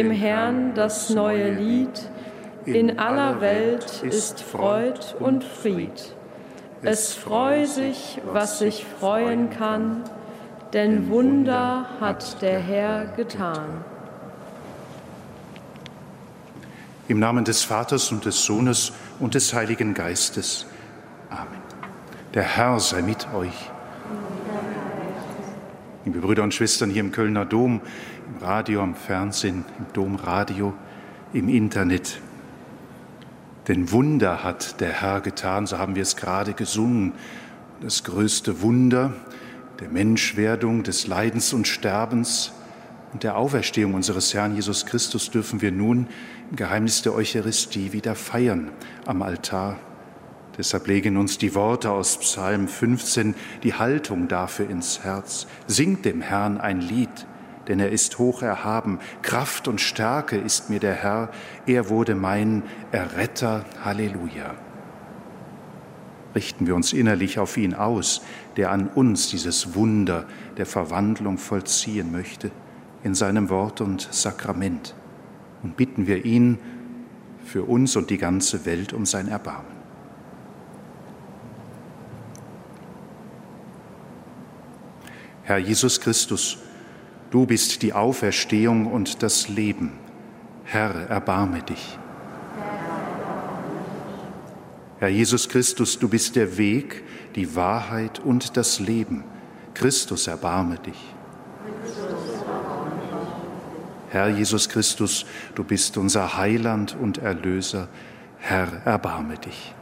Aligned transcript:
dem 0.00 0.10
Herrn 0.10 0.74
das 0.74 1.10
neue 1.10 1.52
Lied. 1.52 2.10
In 2.64 2.98
aller 2.98 3.42
Welt 3.42 4.02
ist 4.02 4.40
Freud 4.40 4.98
und 5.18 5.44
Fried. 5.44 6.14
Es 6.82 7.12
freue 7.12 7.66
sich, 7.66 8.18
was 8.24 8.60
sich 8.60 8.86
freuen 8.98 9.50
kann, 9.50 10.04
denn 10.72 11.10
Wunder 11.10 11.86
hat 12.00 12.40
der 12.40 12.60
Herr 12.60 13.06
getan. 13.16 13.84
Im 17.08 17.18
Namen 17.18 17.44
des 17.44 17.64
Vaters 17.64 18.10
und 18.10 18.24
des 18.24 18.42
Sohnes 18.42 18.92
und 19.18 19.34
des 19.34 19.52
Heiligen 19.52 19.92
Geistes. 19.92 20.64
Amen. 21.28 21.60
Der 22.32 22.44
Herr 22.44 22.80
sei 22.80 23.02
mit 23.02 23.26
euch. 23.34 23.70
Liebe 26.04 26.20
Brüder 26.20 26.42
und 26.42 26.54
Schwestern 26.54 26.88
hier 26.88 27.00
im 27.00 27.12
Kölner 27.12 27.44
Dom, 27.44 27.80
im 28.26 28.42
Radio, 28.42 28.82
am 28.82 28.94
Fernsehen, 28.94 29.66
im 29.78 29.86
Domradio, 29.92 30.72
im 31.34 31.48
Internet, 31.48 32.20
denn 33.68 33.92
Wunder 33.92 34.42
hat 34.42 34.80
der 34.80 34.92
Herr 34.92 35.20
getan, 35.20 35.66
so 35.66 35.78
haben 35.78 35.94
wir 35.94 36.02
es 36.02 36.16
gerade 36.16 36.54
gesungen. 36.54 37.12
Das 37.80 38.02
größte 38.02 38.62
Wunder 38.62 39.12
der 39.78 39.90
Menschwerdung, 39.90 40.82
des 40.82 41.06
Leidens 41.06 41.52
und 41.52 41.68
Sterbens 41.68 42.52
und 43.12 43.22
der 43.22 43.36
Auferstehung 43.36 43.94
unseres 43.94 44.34
Herrn 44.34 44.54
Jesus 44.54 44.86
Christus 44.86 45.30
dürfen 45.30 45.60
wir 45.62 45.70
nun 45.70 46.06
im 46.50 46.56
Geheimnis 46.56 47.02
der 47.02 47.14
Eucharistie 47.14 47.92
wieder 47.92 48.14
feiern 48.14 48.70
am 49.06 49.22
Altar. 49.22 49.78
Deshalb 50.58 50.86
legen 50.86 51.16
uns 51.16 51.38
die 51.38 51.54
Worte 51.54 51.90
aus 51.90 52.18
Psalm 52.18 52.68
15 52.68 53.34
die 53.62 53.74
Haltung 53.74 54.28
dafür 54.28 54.68
ins 54.68 55.04
Herz. 55.04 55.46
Singt 55.66 56.04
dem 56.04 56.20
Herrn 56.20 56.58
ein 56.58 56.80
Lied, 56.80 57.26
denn 57.68 57.78
er 57.78 57.90
ist 57.90 58.18
hoch 58.18 58.42
erhaben. 58.42 58.98
Kraft 59.22 59.68
und 59.68 59.80
Stärke 59.80 60.36
ist 60.36 60.70
mir 60.70 60.80
der 60.80 60.94
Herr, 60.94 61.30
er 61.66 61.88
wurde 61.88 62.14
mein 62.14 62.62
Erretter. 62.90 63.64
Halleluja. 63.84 64.54
Richten 66.34 66.66
wir 66.66 66.76
uns 66.76 66.92
innerlich 66.92 67.38
auf 67.38 67.56
ihn 67.56 67.74
aus, 67.74 68.22
der 68.56 68.70
an 68.70 68.88
uns 68.88 69.30
dieses 69.30 69.74
Wunder 69.74 70.26
der 70.56 70.66
Verwandlung 70.66 71.38
vollziehen 71.38 72.12
möchte, 72.12 72.50
in 73.02 73.14
seinem 73.14 73.50
Wort 73.50 73.80
und 73.80 74.08
Sakrament, 74.12 74.94
und 75.62 75.76
bitten 75.76 76.06
wir 76.06 76.24
ihn 76.24 76.58
für 77.44 77.64
uns 77.64 77.96
und 77.96 78.10
die 78.10 78.18
ganze 78.18 78.64
Welt 78.64 78.92
um 78.92 79.06
sein 79.06 79.28
Erbarmen. 79.28 79.79
Herr 85.50 85.58
Jesus 85.58 86.00
Christus, 86.00 86.58
Du 87.32 87.44
bist 87.44 87.82
die 87.82 87.92
Auferstehung 87.92 88.86
und 88.86 89.24
das 89.24 89.48
Leben. 89.48 89.98
Herr, 90.62 91.08
erbarme 91.08 91.60
dich. 91.60 91.98
Herr 95.00 95.08
Jesus 95.08 95.48
Christus, 95.48 95.98
du 95.98 96.08
bist 96.08 96.36
der 96.36 96.56
Weg, 96.56 97.02
die 97.34 97.56
Wahrheit 97.56 98.20
und 98.20 98.56
das 98.56 98.78
Leben. 98.78 99.24
Christus, 99.74 100.28
erbarme 100.28 100.78
dich. 100.78 101.14
Herr 104.10 104.28
Jesus 104.28 104.68
Christus, 104.68 105.26
du 105.56 105.64
bist 105.64 105.96
unser 105.96 106.36
Heiland 106.36 106.96
und 107.00 107.18
Erlöser. 107.18 107.88
Herr, 108.38 108.82
erbarme 108.84 109.36
dich. 109.36 109.74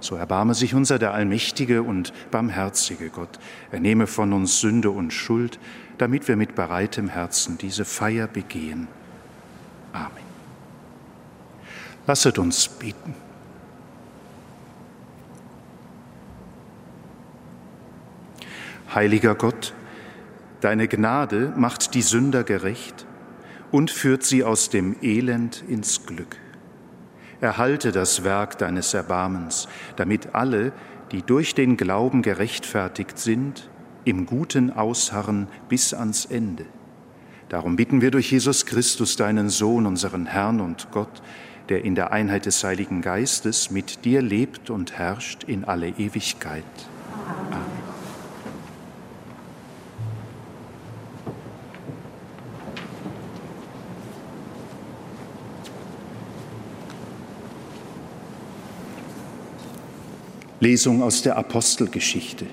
So 0.00 0.14
erbarme 0.14 0.54
sich 0.54 0.74
unser 0.74 0.98
der 0.98 1.12
allmächtige 1.12 1.82
und 1.82 2.12
barmherzige 2.30 3.10
Gott. 3.10 3.38
Er 3.72 3.80
nehme 3.80 4.06
von 4.06 4.32
uns 4.32 4.60
Sünde 4.60 4.90
und 4.90 5.12
Schuld, 5.12 5.58
damit 5.98 6.28
wir 6.28 6.36
mit 6.36 6.54
bereitem 6.54 7.08
Herzen 7.08 7.58
diese 7.58 7.84
Feier 7.84 8.28
begehen. 8.28 8.86
Amen. 9.92 10.28
Lasset 12.06 12.38
uns 12.38 12.68
beten. 12.68 13.14
Heiliger 18.94 19.34
Gott, 19.34 19.74
deine 20.60 20.88
Gnade 20.88 21.52
macht 21.56 21.94
die 21.94 22.02
Sünder 22.02 22.44
gerecht 22.44 23.04
und 23.70 23.90
führt 23.90 24.22
sie 24.22 24.44
aus 24.44 24.70
dem 24.70 24.96
Elend 25.02 25.62
ins 25.68 26.06
Glück. 26.06 26.36
Erhalte 27.40 27.92
das 27.92 28.24
Werk 28.24 28.58
deines 28.58 28.94
Erbarmens, 28.94 29.68
damit 29.96 30.34
alle, 30.34 30.72
die 31.12 31.22
durch 31.22 31.54
den 31.54 31.76
Glauben 31.76 32.22
gerechtfertigt 32.22 33.18
sind, 33.18 33.68
im 34.04 34.26
Guten 34.26 34.72
ausharren 34.72 35.48
bis 35.68 35.94
ans 35.94 36.24
Ende. 36.24 36.66
Darum 37.48 37.76
bitten 37.76 38.00
wir 38.00 38.10
durch 38.10 38.30
Jesus 38.30 38.66
Christus, 38.66 39.16
deinen 39.16 39.48
Sohn, 39.48 39.86
unseren 39.86 40.26
Herrn 40.26 40.60
und 40.60 40.90
Gott, 40.90 41.22
der 41.68 41.84
in 41.84 41.94
der 41.94 42.12
Einheit 42.12 42.46
des 42.46 42.62
Heiligen 42.64 43.02
Geistes 43.02 43.70
mit 43.70 44.04
dir 44.04 44.22
lebt 44.22 44.70
und 44.70 44.98
herrscht 44.98 45.44
in 45.44 45.64
alle 45.64 45.88
Ewigkeit. 45.88 46.64
Amen. 47.50 47.77
Lesung 60.60 61.02
aus 61.02 61.22
der 61.22 61.36
Apostelgeschichte. 61.36 62.46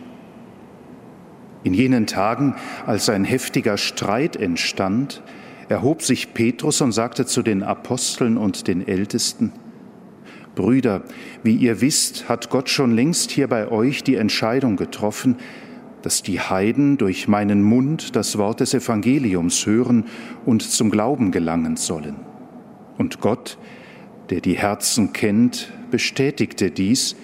In 1.64 1.74
jenen 1.74 2.06
Tagen, 2.06 2.56
als 2.86 3.10
ein 3.10 3.26
heftiger 3.26 3.78
Streit 3.78 4.36
entstand, 4.36 5.24
erhob 5.70 6.04
sich 6.04 6.34
Petrus 6.34 6.82
und 6.82 6.92
sagte 6.92 7.26
zu 7.26 7.42
den 7.42 7.64
Aposteln 7.64 8.38
und 8.38 8.68
den 8.68 8.88
Ältesten, 8.88 9.52
Brüder, 10.54 11.04
wie 11.44 11.56
ihr 11.56 11.82
wisst, 11.82 12.30
hat 12.30 12.50
Gott 12.50 12.70
schon 12.70 12.96
längst 12.96 13.32
hier 13.32 13.48
bei 13.48 13.70
euch 13.70 14.04
die 14.04 14.16
Entscheidung 14.16 14.78
getroffen, 14.78 15.36
dass 16.02 16.22
die 16.22 16.40
Heiden 16.40 16.98
durch 16.98 17.28
meinen 17.28 17.62
Mund 17.62 18.16
das 18.16 18.38
Wort 18.38 18.60
des 18.60 18.74
Evangeliums 18.74 19.66
hören 19.66 20.06
und 20.46 20.62
zum 20.62 20.92
Glauben 20.92 21.32
gelangen 21.32 21.76
sollen. 21.76 22.16
Und 22.98 23.20
Gott, 23.20 23.58
der 24.30 24.40
die 24.40 24.58
Herzen 24.58 25.14
kennt, 25.14 25.74
bestätigte 25.92 26.72
dies, 26.72 27.16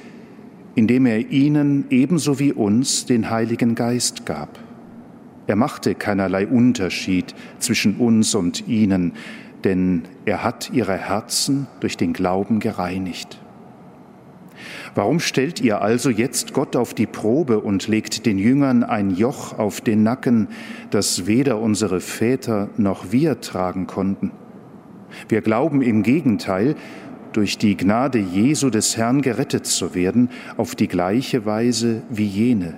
indem 0.75 1.05
er 1.05 1.31
ihnen 1.31 1.85
ebenso 1.89 2.39
wie 2.39 2.53
uns 2.53 3.05
den 3.05 3.29
Heiligen 3.29 3.75
Geist 3.75 4.25
gab. 4.25 4.59
Er 5.47 5.55
machte 5.55 5.95
keinerlei 5.95 6.47
Unterschied 6.47 7.35
zwischen 7.59 7.97
uns 7.97 8.35
und 8.35 8.67
ihnen, 8.67 9.13
denn 9.63 10.03
er 10.25 10.43
hat 10.43 10.71
ihre 10.73 10.97
Herzen 10.97 11.67
durch 11.79 11.97
den 11.97 12.13
Glauben 12.13 12.59
gereinigt. 12.59 13.39
Warum 14.93 15.19
stellt 15.19 15.61
ihr 15.61 15.81
also 15.81 16.09
jetzt 16.09 16.53
Gott 16.53 16.75
auf 16.75 16.93
die 16.93 17.07
Probe 17.07 17.59
und 17.59 17.87
legt 17.87 18.25
den 18.25 18.37
Jüngern 18.37 18.83
ein 18.83 19.09
Joch 19.11 19.57
auf 19.57 19.81
den 19.81 20.03
Nacken, 20.03 20.47
das 20.89 21.25
weder 21.27 21.59
unsere 21.59 21.99
Väter 21.99 22.69
noch 22.77 23.11
wir 23.11 23.41
tragen 23.41 23.87
konnten? 23.87 24.31
Wir 25.27 25.41
glauben 25.41 25.81
im 25.81 26.03
Gegenteil, 26.03 26.75
durch 27.33 27.57
die 27.57 27.77
Gnade 27.77 28.19
Jesu 28.19 28.69
des 28.69 28.97
Herrn 28.97 29.21
gerettet 29.21 29.65
zu 29.65 29.95
werden, 29.95 30.29
auf 30.57 30.75
die 30.75 30.87
gleiche 30.87 31.45
Weise 31.45 32.03
wie 32.09 32.25
jene. 32.25 32.75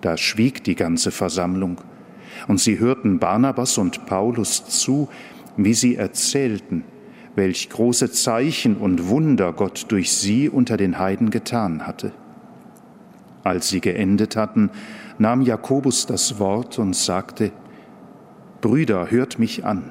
Da 0.00 0.16
schwieg 0.16 0.64
die 0.64 0.74
ganze 0.74 1.10
Versammlung, 1.10 1.80
und 2.48 2.60
sie 2.60 2.78
hörten 2.78 3.18
Barnabas 3.18 3.78
und 3.78 4.06
Paulus 4.06 4.66
zu, 4.66 5.08
wie 5.56 5.74
sie 5.74 5.96
erzählten, 5.96 6.84
welch 7.36 7.70
große 7.70 8.10
Zeichen 8.10 8.76
und 8.76 9.08
Wunder 9.08 9.52
Gott 9.52 9.86
durch 9.88 10.12
sie 10.12 10.48
unter 10.48 10.76
den 10.76 10.98
Heiden 10.98 11.30
getan 11.30 11.86
hatte. 11.86 12.12
Als 13.42 13.68
sie 13.68 13.80
geendet 13.80 14.36
hatten, 14.36 14.70
nahm 15.18 15.42
Jakobus 15.42 16.06
das 16.06 16.38
Wort 16.38 16.78
und 16.78 16.96
sagte, 16.96 17.52
Brüder, 18.60 19.10
hört 19.10 19.38
mich 19.38 19.64
an. 19.64 19.90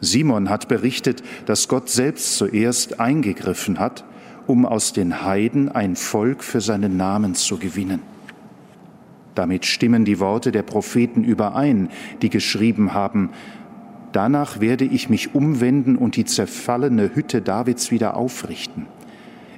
Simon 0.00 0.48
hat 0.48 0.68
berichtet, 0.68 1.22
dass 1.46 1.68
Gott 1.68 1.88
selbst 1.88 2.36
zuerst 2.36 3.00
eingegriffen 3.00 3.78
hat, 3.78 4.04
um 4.46 4.64
aus 4.66 4.92
den 4.92 5.22
Heiden 5.22 5.68
ein 5.68 5.96
Volk 5.96 6.42
für 6.42 6.60
seinen 6.60 6.96
Namen 6.96 7.34
zu 7.34 7.58
gewinnen. 7.58 8.00
Damit 9.34 9.64
stimmen 9.64 10.04
die 10.04 10.18
Worte 10.18 10.52
der 10.52 10.62
Propheten 10.62 11.24
überein, 11.24 11.88
die 12.22 12.30
geschrieben 12.30 12.94
haben, 12.94 13.30
Danach 14.12 14.60
werde 14.60 14.84
ich 14.84 15.08
mich 15.08 15.36
umwenden 15.36 15.94
und 15.94 16.16
die 16.16 16.24
zerfallene 16.24 17.14
Hütte 17.14 17.42
Davids 17.42 17.92
wieder 17.92 18.16
aufrichten. 18.16 18.86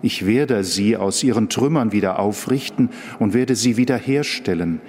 Ich 0.03 0.27
werde 0.27 0.63
sie 0.63 0.97
aus 0.97 1.23
ihren 1.23 1.49
Trümmern 1.49 1.93
wieder 1.93 2.19
aufrichten 2.19 2.91
und 3.19 3.33
werde 3.33 3.55
sie 3.57 3.79
wiederherstellen, 3.79 4.83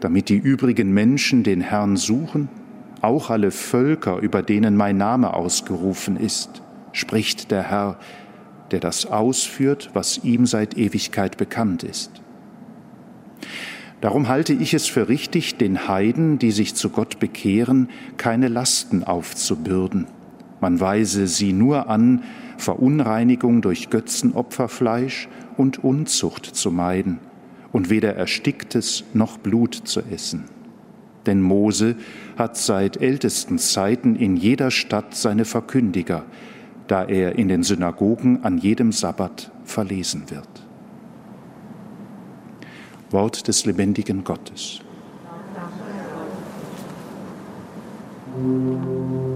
damit 0.00 0.30
die 0.30 0.38
übrigen 0.38 0.92
Menschen 0.92 1.42
den 1.42 1.60
Herrn 1.60 1.98
suchen 1.98 2.48
auch 3.02 3.30
alle 3.30 3.50
Völker, 3.50 4.18
über 4.18 4.42
denen 4.42 4.76
mein 4.76 4.96
Name 4.96 5.34
ausgerufen 5.34 6.16
ist, 6.16 6.62
spricht 6.92 7.50
der 7.50 7.62
Herr, 7.62 7.98
der 8.70 8.80
das 8.80 9.06
ausführt, 9.06 9.90
was 9.92 10.24
ihm 10.24 10.46
seit 10.46 10.76
Ewigkeit 10.76 11.36
bekannt 11.36 11.82
ist. 11.82 12.10
Darum 14.00 14.28
halte 14.28 14.52
ich 14.52 14.74
es 14.74 14.86
für 14.86 15.08
richtig, 15.08 15.56
den 15.56 15.86
Heiden, 15.86 16.38
die 16.38 16.50
sich 16.50 16.74
zu 16.74 16.90
Gott 16.90 17.20
bekehren, 17.20 17.88
keine 18.16 18.48
Lasten 18.48 19.04
aufzubürden. 19.04 20.06
Man 20.60 20.80
weise 20.80 21.28
sie 21.28 21.52
nur 21.52 21.88
an, 21.88 22.22
Verunreinigung 22.56 23.62
durch 23.62 23.90
Götzenopferfleisch 23.90 25.28
und 25.56 25.82
Unzucht 25.84 26.46
zu 26.46 26.70
meiden 26.70 27.18
und 27.72 27.90
weder 27.90 28.14
Ersticktes 28.14 29.04
noch 29.14 29.38
Blut 29.38 29.74
zu 29.74 30.00
essen. 30.00 30.44
Denn 31.26 31.40
Mose 31.40 31.96
hat 32.36 32.56
seit 32.56 33.00
ältesten 33.00 33.58
Zeiten 33.58 34.16
in 34.16 34.36
jeder 34.36 34.70
Stadt 34.70 35.14
seine 35.14 35.44
Verkündiger, 35.44 36.24
da 36.88 37.04
er 37.04 37.38
in 37.38 37.48
den 37.48 37.62
Synagogen 37.62 38.44
an 38.44 38.58
jedem 38.58 38.92
Sabbat 38.92 39.50
verlesen 39.64 40.30
wird. 40.30 40.48
Wort 43.10 43.46
des 43.46 43.66
lebendigen 43.66 44.24
Gottes. 44.24 44.80
Musik 48.36 49.31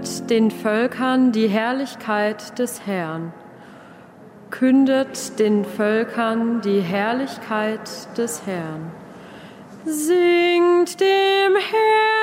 Kündet 0.00 0.30
den 0.30 0.50
Völkern 0.50 1.30
die 1.30 1.48
Herrlichkeit 1.48 2.58
des 2.58 2.86
Herrn. 2.86 3.34
Kündet 4.48 5.38
den 5.38 5.66
Völkern 5.66 6.62
die 6.62 6.80
Herrlichkeit 6.80 8.16
des 8.16 8.40
Herrn. 8.46 8.90
Singt 9.84 10.98
dem 11.00 11.54
Herrn 11.54 12.19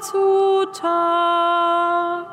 zu 0.00 0.66
Tag. 0.80 2.26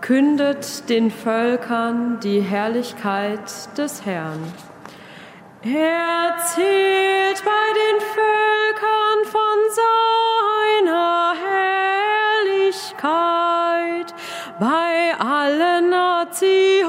Kündet 0.00 0.88
den 0.88 1.10
Völkern 1.10 2.20
die 2.20 2.40
Herrlichkeit 2.40 3.76
des 3.78 4.04
Herrn. 4.04 4.40
Erzählt 5.62 7.42
bei 7.44 7.72
den 7.80 8.00
Völkern 8.14 9.24
von 9.30 9.58
seiner 10.82 11.34
Herrlichkeit, 12.54 14.14
bei 14.58 15.14
allen 15.18 15.90
Nationen 15.90 16.81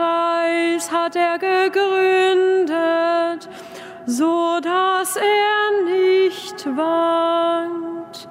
Erdkreis 0.00 0.90
hat 0.90 1.14
er 1.14 1.38
gegründet, 1.38 3.48
so 4.06 4.58
dass 4.62 5.16
er 5.16 5.82
nicht 5.84 6.66
wankt. 6.74 8.26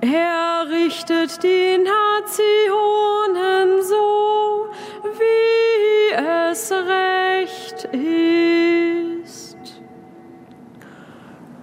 Er 0.00 0.66
richtet 0.68 1.40
die 1.42 1.78
Nationen 1.78 3.82
so, 3.82 4.66
wie 5.18 6.12
es 6.14 6.72
recht 6.72 7.88
ist. 9.22 9.56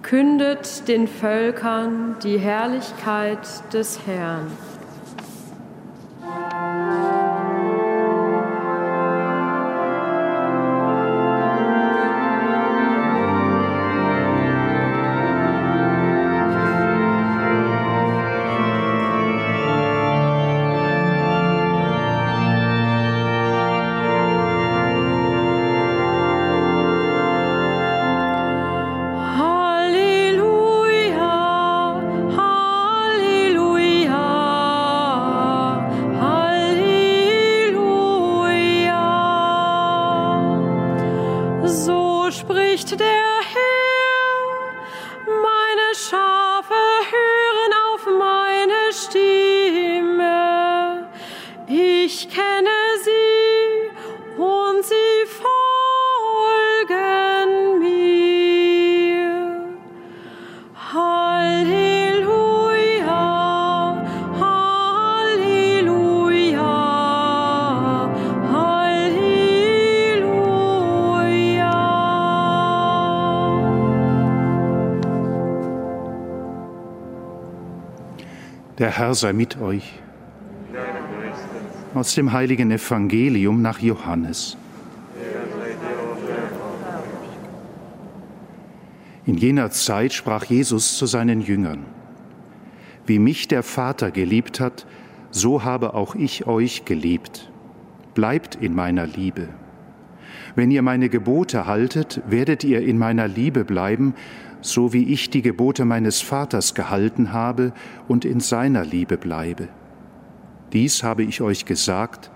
Kündet 0.02 0.88
den 0.88 1.06
Völkern 1.06 2.16
die 2.22 2.38
Herrlichkeit 2.38 3.46
des 3.72 4.00
Herrn. 4.06 4.50
Der 78.82 78.90
Herr 78.90 79.14
sei 79.14 79.32
mit 79.32 79.60
euch. 79.60 80.00
Aus 81.94 82.16
dem 82.16 82.32
heiligen 82.32 82.72
Evangelium 82.72 83.62
nach 83.62 83.78
Johannes. 83.78 84.56
In 89.24 89.36
jener 89.36 89.70
Zeit 89.70 90.12
sprach 90.12 90.46
Jesus 90.46 90.98
zu 90.98 91.06
seinen 91.06 91.42
Jüngern, 91.42 91.84
Wie 93.06 93.20
mich 93.20 93.46
der 93.46 93.62
Vater 93.62 94.10
geliebt 94.10 94.58
hat, 94.58 94.84
so 95.30 95.62
habe 95.62 95.94
auch 95.94 96.16
ich 96.16 96.48
euch 96.48 96.84
geliebt. 96.84 97.52
Bleibt 98.14 98.56
in 98.56 98.74
meiner 98.74 99.06
Liebe. 99.06 99.46
Wenn 100.56 100.72
ihr 100.72 100.82
meine 100.82 101.08
Gebote 101.08 101.66
haltet, 101.68 102.20
werdet 102.26 102.64
ihr 102.64 102.80
in 102.80 102.98
meiner 102.98 103.28
Liebe 103.28 103.64
bleiben, 103.64 104.14
so 104.62 104.92
wie 104.92 105.12
ich 105.12 105.28
die 105.28 105.42
Gebote 105.42 105.84
meines 105.84 106.22
Vaters 106.22 106.74
gehalten 106.74 107.32
habe 107.32 107.72
und 108.08 108.24
in 108.24 108.40
seiner 108.40 108.84
Liebe 108.84 109.18
bleibe. 109.18 109.68
Dies 110.72 111.02
habe 111.02 111.22
ich 111.24 111.42
euch 111.42 111.66
gesagt, 111.66 112.30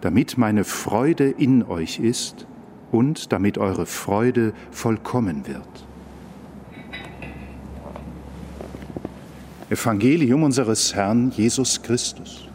damit 0.00 0.38
meine 0.38 0.64
Freude 0.64 1.28
in 1.28 1.64
euch 1.64 1.98
ist 1.98 2.46
und 2.92 3.32
damit 3.32 3.58
eure 3.58 3.86
Freude 3.86 4.52
vollkommen 4.70 5.46
wird. 5.46 5.86
Evangelium 9.70 10.42
unseres 10.42 10.94
Herrn 10.94 11.30
Jesus 11.30 11.80
Christus. 11.82 12.46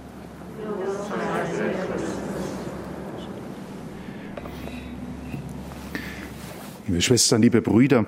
Liebe 6.88 7.02
Schwestern, 7.02 7.42
liebe 7.42 7.62
Brüder, 7.62 8.06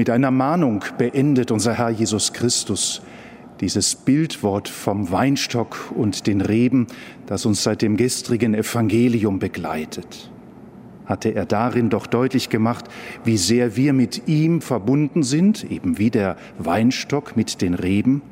mit 0.00 0.08
einer 0.08 0.30
Mahnung 0.30 0.82
beendet 0.96 1.50
unser 1.50 1.74
Herr 1.74 1.90
Jesus 1.90 2.32
Christus 2.32 3.02
dieses 3.60 3.94
Bildwort 3.94 4.66
vom 4.66 5.10
Weinstock 5.10 5.92
und 5.94 6.26
den 6.26 6.40
Reben, 6.40 6.86
das 7.26 7.44
uns 7.44 7.62
seit 7.62 7.82
dem 7.82 7.98
gestrigen 7.98 8.54
Evangelium 8.54 9.38
begleitet. 9.38 10.30
Hatte 11.04 11.34
er 11.34 11.44
darin 11.44 11.90
doch 11.90 12.06
deutlich 12.06 12.48
gemacht, 12.48 12.86
wie 13.24 13.36
sehr 13.36 13.76
wir 13.76 13.92
mit 13.92 14.26
ihm 14.26 14.62
verbunden 14.62 15.22
sind, 15.22 15.70
eben 15.70 15.98
wie 15.98 16.08
der 16.08 16.38
Weinstock 16.58 17.36
mit 17.36 17.60
den 17.60 17.74
Reben, 17.74 18.22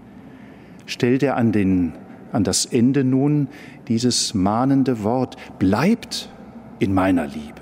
stellt 0.87 1.23
er 1.23 1.37
an, 1.37 1.53
den, 1.53 1.93
an 2.33 2.45
das 2.45 2.65
Ende 2.65 3.05
nun 3.05 3.49
dieses 3.89 4.33
mahnende 4.33 5.05
Wort, 5.05 5.37
bleibt 5.59 6.31
in 6.79 6.95
meiner 6.95 7.27
Liebe. 7.27 7.61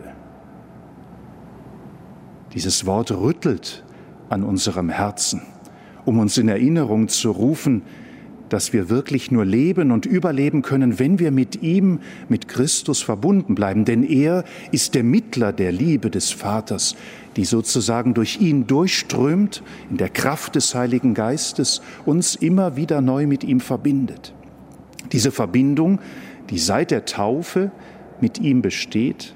Dieses 2.54 2.86
Wort 2.86 3.10
rüttelt 3.10 3.82
an 4.28 4.42
unserem 4.42 4.88
Herzen 4.88 5.42
um 6.06 6.21
uns 6.21 6.38
in 6.38 6.49
Erinnerung 6.49 7.09
zu 7.09 7.30
rufen, 7.30 7.83
dass 8.49 8.73
wir 8.73 8.88
wirklich 8.88 9.33
nur 9.33 9.45
leben 9.45 9.90
und 9.90 10.06
überleben 10.06 10.62
können, 10.62 11.00
wenn 11.00 11.18
wir 11.18 11.33
mit 11.33 11.62
ihm, 11.62 11.99
mit 12.28 12.47
Christus 12.47 13.02
verbunden 13.02 13.56
bleiben. 13.56 13.85
Denn 13.85 14.04
er 14.04 14.45
ist 14.71 14.95
der 14.95 15.02
Mittler 15.02 15.52
der 15.52 15.73
Liebe 15.73 16.11
des 16.11 16.30
Vaters, 16.30 16.95
die 17.35 17.45
sozusagen 17.45 18.14
durch 18.14 18.40
ihn 18.40 18.68
durchströmt, 18.68 19.64
in 19.90 19.97
der 19.97 20.09
Kraft 20.09 20.54
des 20.54 20.76
Heiligen 20.76 21.12
Geistes 21.12 21.83
uns 22.04 22.37
immer 22.37 22.76
wieder 22.76 23.00
neu 23.00 23.26
mit 23.26 23.42
ihm 23.42 23.59
verbindet. 23.59 24.33
Diese 25.11 25.33
Verbindung, 25.33 25.99
die 26.49 26.59
seit 26.59 26.92
der 26.92 27.04
Taufe 27.04 27.73
mit 28.21 28.38
ihm 28.38 28.62
besteht, 28.62 29.35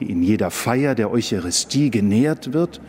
die 0.00 0.10
in 0.10 0.22
jeder 0.22 0.50
Feier 0.50 0.94
der 0.94 1.10
Eucharistie 1.10 1.90
genährt 1.90 2.52
wird 2.52 2.80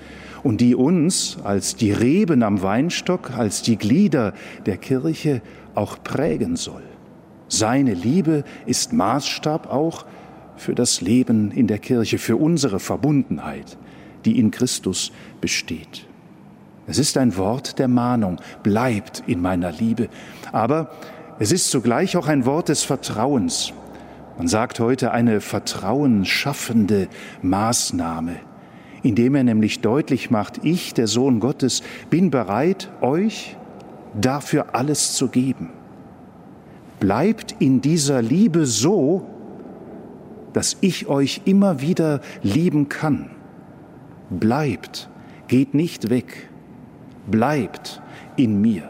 und 0.44 0.62
die 0.62 0.76
uns 0.76 1.38
als 1.44 1.76
die 1.76 1.92
Reben 1.92 2.44
am 2.44 2.62
Weinstock, 2.62 3.32
als 3.32 3.62
die 3.62 3.78
Glieder 3.78 4.34
der 4.66 4.78
Kirche 4.78 5.42
auch 5.76 6.02
prägen 6.04 6.56
soll. 6.56 6.84
Seine 7.48 7.94
Liebe 7.94 8.44
ist 8.66 8.94
Maßstab 8.94 9.72
auch 9.72 10.06
für 10.58 10.76
das 10.76 11.02
Leben 11.02 11.52
in 11.52 11.68
der 11.68 11.80
Kirche, 11.80 12.18
für 12.18 12.36
unsere 12.36 12.80
Verbundenheit, 12.80 13.78
die 14.26 14.40
in 14.40 14.52
Christus 14.52 15.12
besteht. 15.40 16.06
Es 16.88 16.98
ist 16.98 17.18
ein 17.18 17.38
Wort 17.38 17.80
der 17.80 17.88
Mahnung, 17.88 18.38
bleibt 18.64 19.24
in 19.28 19.42
meiner 19.42 19.72
Liebe, 19.72 20.10
aber 20.52 20.92
es 21.40 21.52
ist 21.52 21.70
zugleich 21.70 22.18
auch 22.18 22.28
ein 22.28 22.46
Wort 22.46 22.70
des 22.70 22.84
Vertrauens. 22.84 23.74
Man 24.38 24.48
sagt 24.48 24.80
heute 24.80 25.12
eine 25.12 25.42
vertrauensschaffende 25.42 27.08
Maßnahme 27.42 28.38
indem 29.04 29.36
er 29.36 29.44
nämlich 29.44 29.80
deutlich 29.80 30.32
macht, 30.32 30.66
ich, 30.66 30.94
der 30.94 31.08
Sohn 31.08 31.40
Gottes, 31.40 31.82
bin 32.10 32.30
bereit, 32.30 32.90
euch 33.02 33.56
dafür 34.20 34.76
alles 34.76 35.14
zu 35.14 35.30
geben. 35.30 35.70
Bleibt 37.00 37.56
in 37.60 37.82
dieser 37.82 38.22
Liebe 38.22 38.66
so, 38.66 39.26
dass 40.54 40.78
ich 40.82 41.08
euch 41.08 41.42
immer 41.46 41.82
wieder 41.82 42.22
lieben 42.42 42.90
kann. 42.90 43.30
Bleibt, 44.30 45.10
geht 45.48 45.74
nicht 45.74 46.10
weg, 46.10 46.50
bleibt 47.28 48.02
in 48.36 48.60
mir. 48.60 48.90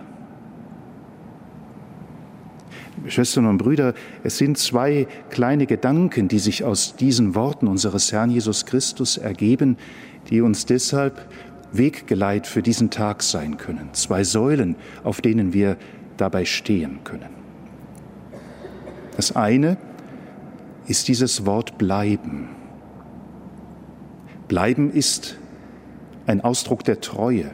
Schwestern 3.05 3.45
und 3.45 3.57
Brüder, 3.59 3.93
es 4.23 4.37
sind 4.37 4.57
zwei 4.57 5.07
kleine 5.29 5.67
Gedanken, 5.67 6.27
die 6.27 6.39
sich 6.39 6.63
aus 6.63 6.95
diesen 6.95 7.35
Worten 7.35 7.67
unseres 7.67 8.11
Herrn 8.11 8.31
Jesus 8.31 8.65
Christus 8.65 9.17
ergeben, 9.17 9.77
die 10.29 10.41
uns 10.41 10.65
deshalb 10.65 11.27
Weggeleit 11.71 12.47
für 12.47 12.61
diesen 12.61 12.89
Tag 12.89 13.23
sein 13.23 13.57
können. 13.57 13.89
Zwei 13.93 14.23
Säulen, 14.23 14.75
auf 15.03 15.21
denen 15.21 15.53
wir 15.53 15.77
dabei 16.17 16.45
stehen 16.45 16.99
können. 17.03 17.29
Das 19.15 19.35
eine 19.35 19.77
ist 20.87 21.07
dieses 21.07 21.45
Wort 21.45 21.77
bleiben. 21.77 22.49
Bleiben 24.47 24.91
ist 24.91 25.37
ein 26.25 26.41
Ausdruck 26.41 26.83
der 26.83 27.01
Treue. 27.01 27.51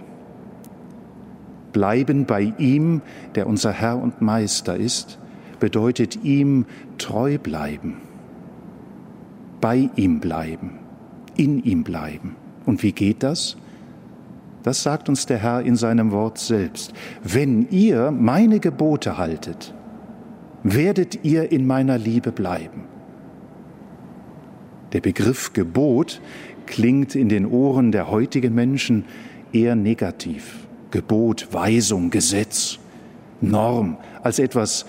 Bleiben 1.72 2.26
bei 2.26 2.54
ihm, 2.58 3.02
der 3.36 3.48
unser 3.48 3.72
Herr 3.72 3.98
und 3.98 4.22
Meister 4.22 4.76
ist, 4.76 5.20
bedeutet 5.63 6.25
ihm 6.25 6.65
treu 6.98 7.38
bleiben, 7.38 8.01
bei 9.62 9.89
ihm 9.96 10.20
bleiben, 10.20 10.72
in 11.38 11.63
ihm 11.63 11.86
bleiben. 11.86 12.36
Und 12.65 12.84
wie 12.84 12.91
geht 12.91 13.24
das? 13.24 13.55
Das 14.63 14.84
sagt 14.84 15.08
uns 15.08 15.25
der 15.25 15.38
Herr 15.38 15.62
in 15.62 15.77
seinem 15.77 16.12
Wort 16.12 16.38
selbst. 16.38 16.91
Wenn 17.24 17.70
ihr 17.70 18.12
meine 18.12 18.60
Gebote 18.60 19.17
haltet, 19.17 19.74
werdet 20.63 21.24
ihr 21.24 21.53
in 21.53 21.65
meiner 21.65 21.98
Liebe 21.98 22.34
bleiben. 22.34 22.84
Der 24.91 25.00
Begriff 25.00 25.53
Gebot 25.53 26.20
klingt 26.65 27.15
in 27.15 27.29
den 27.29 27.46
Ohren 27.46 27.93
der 27.93 28.12
heutigen 28.12 28.53
Menschen 28.53 29.05
eher 29.53 29.77
negativ. 29.77 30.67
Gebot, 30.91 31.48
Weisung, 31.53 32.10
Gesetz, 32.10 32.79
Norm 33.39 33.96
als 34.24 34.39
etwas 34.39 34.86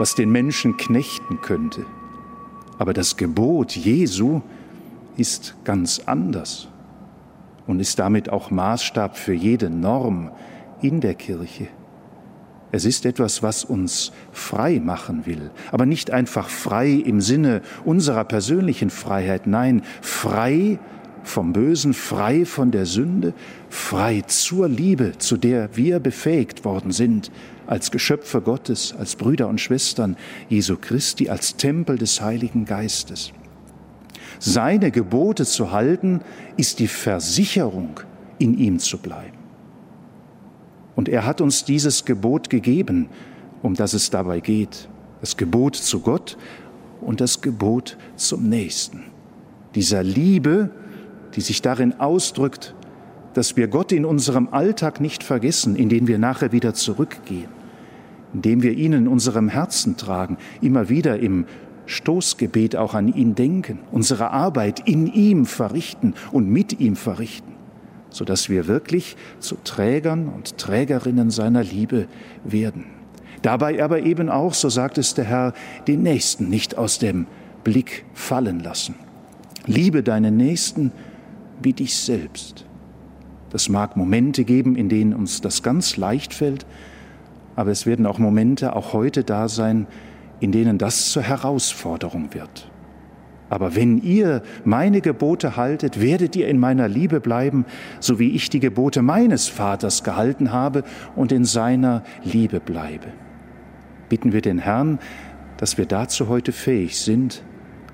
was 0.00 0.14
den 0.14 0.32
Menschen 0.32 0.78
knechten 0.78 1.42
könnte. 1.42 1.84
Aber 2.78 2.94
das 2.94 3.18
Gebot 3.18 3.72
Jesu 3.72 4.40
ist 5.18 5.54
ganz 5.62 6.00
anders 6.06 6.68
und 7.66 7.80
ist 7.80 7.98
damit 7.98 8.30
auch 8.30 8.50
Maßstab 8.50 9.18
für 9.18 9.34
jede 9.34 9.68
Norm 9.68 10.30
in 10.80 11.02
der 11.02 11.12
Kirche. 11.12 11.68
Es 12.72 12.86
ist 12.86 13.04
etwas, 13.04 13.42
was 13.42 13.62
uns 13.62 14.12
frei 14.32 14.80
machen 14.80 15.26
will, 15.26 15.50
aber 15.70 15.84
nicht 15.84 16.10
einfach 16.10 16.48
frei 16.48 16.92
im 16.92 17.20
Sinne 17.20 17.60
unserer 17.84 18.24
persönlichen 18.24 18.88
Freiheit, 18.88 19.46
nein, 19.46 19.82
frei 20.00 20.78
vom 21.24 21.52
Bösen, 21.52 21.92
frei 21.92 22.46
von 22.46 22.70
der 22.70 22.86
Sünde, 22.86 23.34
frei 23.68 24.22
zur 24.26 24.66
Liebe, 24.66 25.18
zu 25.18 25.36
der 25.36 25.76
wir 25.76 26.00
befähigt 26.00 26.64
worden 26.64 26.90
sind, 26.90 27.30
als 27.70 27.92
Geschöpfe 27.92 28.40
Gottes, 28.40 28.92
als 28.98 29.14
Brüder 29.14 29.46
und 29.46 29.60
Schwestern 29.60 30.16
Jesu 30.48 30.76
Christi, 30.76 31.30
als 31.30 31.54
Tempel 31.54 31.98
des 31.98 32.20
Heiligen 32.20 32.64
Geistes. 32.64 33.32
Seine 34.40 34.90
Gebote 34.90 35.46
zu 35.46 35.70
halten, 35.70 36.20
ist 36.56 36.80
die 36.80 36.88
Versicherung, 36.88 38.00
in 38.38 38.58
ihm 38.58 38.80
zu 38.80 38.98
bleiben. 38.98 39.38
Und 40.96 41.08
er 41.08 41.24
hat 41.24 41.40
uns 41.40 41.64
dieses 41.64 42.04
Gebot 42.04 42.50
gegeben, 42.50 43.08
um 43.62 43.74
das 43.74 43.92
es 43.92 44.10
dabei 44.10 44.40
geht. 44.40 44.88
Das 45.20 45.36
Gebot 45.36 45.76
zu 45.76 46.00
Gott 46.00 46.36
und 47.00 47.20
das 47.20 47.40
Gebot 47.40 47.96
zum 48.16 48.48
Nächsten. 48.48 49.04
Dieser 49.76 50.02
Liebe, 50.02 50.70
die 51.36 51.40
sich 51.40 51.62
darin 51.62 52.00
ausdrückt, 52.00 52.74
dass 53.34 53.56
wir 53.56 53.68
Gott 53.68 53.92
in 53.92 54.04
unserem 54.04 54.48
Alltag 54.48 55.00
nicht 55.00 55.22
vergessen, 55.22 55.76
in 55.76 55.88
den 55.88 56.08
wir 56.08 56.18
nachher 56.18 56.50
wieder 56.50 56.74
zurückgehen, 56.74 57.59
indem 58.34 58.62
wir 58.62 58.72
ihn 58.72 58.92
in 58.92 59.08
unserem 59.08 59.48
Herzen 59.48 59.96
tragen, 59.96 60.38
immer 60.60 60.88
wieder 60.88 61.18
im 61.18 61.46
Stoßgebet 61.86 62.76
auch 62.76 62.94
an 62.94 63.12
ihn 63.12 63.34
denken, 63.34 63.80
unsere 63.90 64.30
Arbeit 64.30 64.88
in 64.88 65.06
ihm 65.12 65.44
verrichten 65.44 66.14
und 66.30 66.48
mit 66.48 66.78
ihm 66.78 66.94
verrichten, 66.94 67.52
so 68.10 68.24
dass 68.24 68.48
wir 68.48 68.68
wirklich 68.68 69.16
zu 69.40 69.56
Trägern 69.64 70.28
und 70.28 70.56
Trägerinnen 70.56 71.30
seiner 71.30 71.64
Liebe 71.64 72.06
werden. 72.44 72.84
Dabei 73.42 73.82
aber 73.82 74.00
eben 74.00 74.28
auch, 74.28 74.54
so 74.54 74.68
sagt 74.68 74.98
es 74.98 75.14
der 75.14 75.24
Herr, 75.24 75.54
den 75.88 76.02
Nächsten 76.02 76.48
nicht 76.48 76.78
aus 76.78 76.98
dem 76.98 77.26
Blick 77.64 78.04
fallen 78.14 78.60
lassen. 78.60 78.94
Liebe 79.66 80.02
deinen 80.02 80.36
Nächsten 80.36 80.92
wie 81.62 81.72
dich 81.72 81.96
selbst. 81.96 82.64
Das 83.50 83.68
mag 83.68 83.96
Momente 83.96 84.44
geben, 84.44 84.76
in 84.76 84.88
denen 84.88 85.12
uns 85.12 85.40
das 85.40 85.62
ganz 85.62 85.96
leicht 85.96 86.34
fällt, 86.34 86.66
aber 87.56 87.70
es 87.70 87.86
werden 87.86 88.06
auch 88.06 88.18
Momente, 88.18 88.74
auch 88.76 88.92
heute 88.92 89.24
da 89.24 89.48
sein, 89.48 89.86
in 90.40 90.52
denen 90.52 90.78
das 90.78 91.10
zur 91.10 91.22
Herausforderung 91.22 92.32
wird. 92.32 92.70
Aber 93.50 93.74
wenn 93.74 93.98
ihr 93.98 94.42
meine 94.64 95.00
Gebote 95.00 95.56
haltet, 95.56 96.00
werdet 96.00 96.36
ihr 96.36 96.46
in 96.46 96.58
meiner 96.58 96.88
Liebe 96.88 97.20
bleiben, 97.20 97.66
so 97.98 98.20
wie 98.20 98.30
ich 98.30 98.48
die 98.48 98.60
Gebote 98.60 99.02
meines 99.02 99.48
Vaters 99.48 100.04
gehalten 100.04 100.52
habe 100.52 100.84
und 101.16 101.32
in 101.32 101.44
seiner 101.44 102.04
Liebe 102.22 102.60
bleibe. 102.60 103.08
Bitten 104.08 104.32
wir 104.32 104.40
den 104.40 104.58
Herrn, 104.58 105.00
dass 105.56 105.78
wir 105.78 105.86
dazu 105.86 106.28
heute 106.28 106.52
fähig 106.52 106.98
sind, 106.98 107.42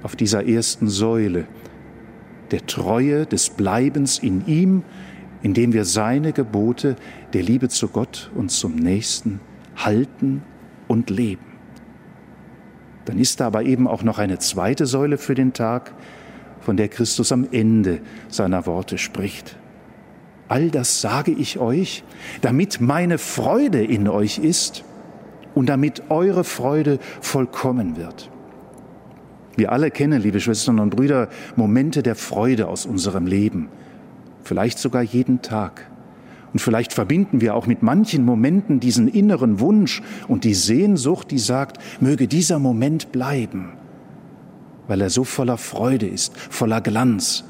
auf 0.02 0.14
dieser 0.14 0.46
ersten 0.46 0.88
Säule, 0.88 1.46
der 2.50 2.66
Treue, 2.66 3.26
des 3.26 3.50
Bleibens 3.50 4.18
in 4.18 4.46
ihm, 4.46 4.82
indem 5.42 5.72
wir 5.72 5.84
seine 5.84 6.32
Gebote 6.32 6.96
der 7.36 7.42
Liebe 7.42 7.68
zu 7.68 7.88
Gott 7.88 8.30
und 8.34 8.50
zum 8.50 8.76
Nächsten 8.76 9.40
halten 9.76 10.42
und 10.88 11.10
leben. 11.10 11.44
Dann 13.04 13.18
ist 13.18 13.40
da 13.40 13.48
aber 13.48 13.64
eben 13.64 13.86
auch 13.86 14.02
noch 14.02 14.18
eine 14.18 14.38
zweite 14.38 14.86
Säule 14.86 15.18
für 15.18 15.34
den 15.34 15.52
Tag, 15.52 15.92
von 16.60 16.78
der 16.78 16.88
Christus 16.88 17.32
am 17.32 17.46
Ende 17.52 18.00
seiner 18.28 18.64
Worte 18.64 18.96
spricht. 18.96 19.58
All 20.48 20.70
das 20.70 21.02
sage 21.02 21.30
ich 21.30 21.58
euch, 21.58 22.04
damit 22.40 22.80
meine 22.80 23.18
Freude 23.18 23.84
in 23.84 24.08
euch 24.08 24.38
ist 24.38 24.82
und 25.54 25.66
damit 25.68 26.04
eure 26.08 26.42
Freude 26.42 26.98
vollkommen 27.20 27.98
wird. 27.98 28.30
Wir 29.56 29.72
alle 29.72 29.90
kennen, 29.90 30.22
liebe 30.22 30.40
Schwestern 30.40 30.80
und 30.80 30.88
Brüder, 30.88 31.28
Momente 31.54 32.02
der 32.02 32.14
Freude 32.14 32.68
aus 32.68 32.86
unserem 32.86 33.26
Leben, 33.26 33.68
vielleicht 34.42 34.78
sogar 34.78 35.02
jeden 35.02 35.42
Tag. 35.42 35.90
Und 36.56 36.60
vielleicht 36.60 36.94
verbinden 36.94 37.42
wir 37.42 37.54
auch 37.54 37.66
mit 37.66 37.82
manchen 37.82 38.24
Momenten 38.24 38.80
diesen 38.80 39.08
inneren 39.08 39.60
Wunsch 39.60 40.00
und 40.26 40.44
die 40.44 40.54
Sehnsucht, 40.54 41.30
die 41.30 41.38
sagt, 41.38 41.76
möge 42.00 42.28
dieser 42.28 42.58
Moment 42.58 43.12
bleiben, 43.12 43.74
weil 44.88 45.02
er 45.02 45.10
so 45.10 45.22
voller 45.22 45.58
Freude 45.58 46.06
ist, 46.06 46.34
voller 46.34 46.80
Glanz, 46.80 47.44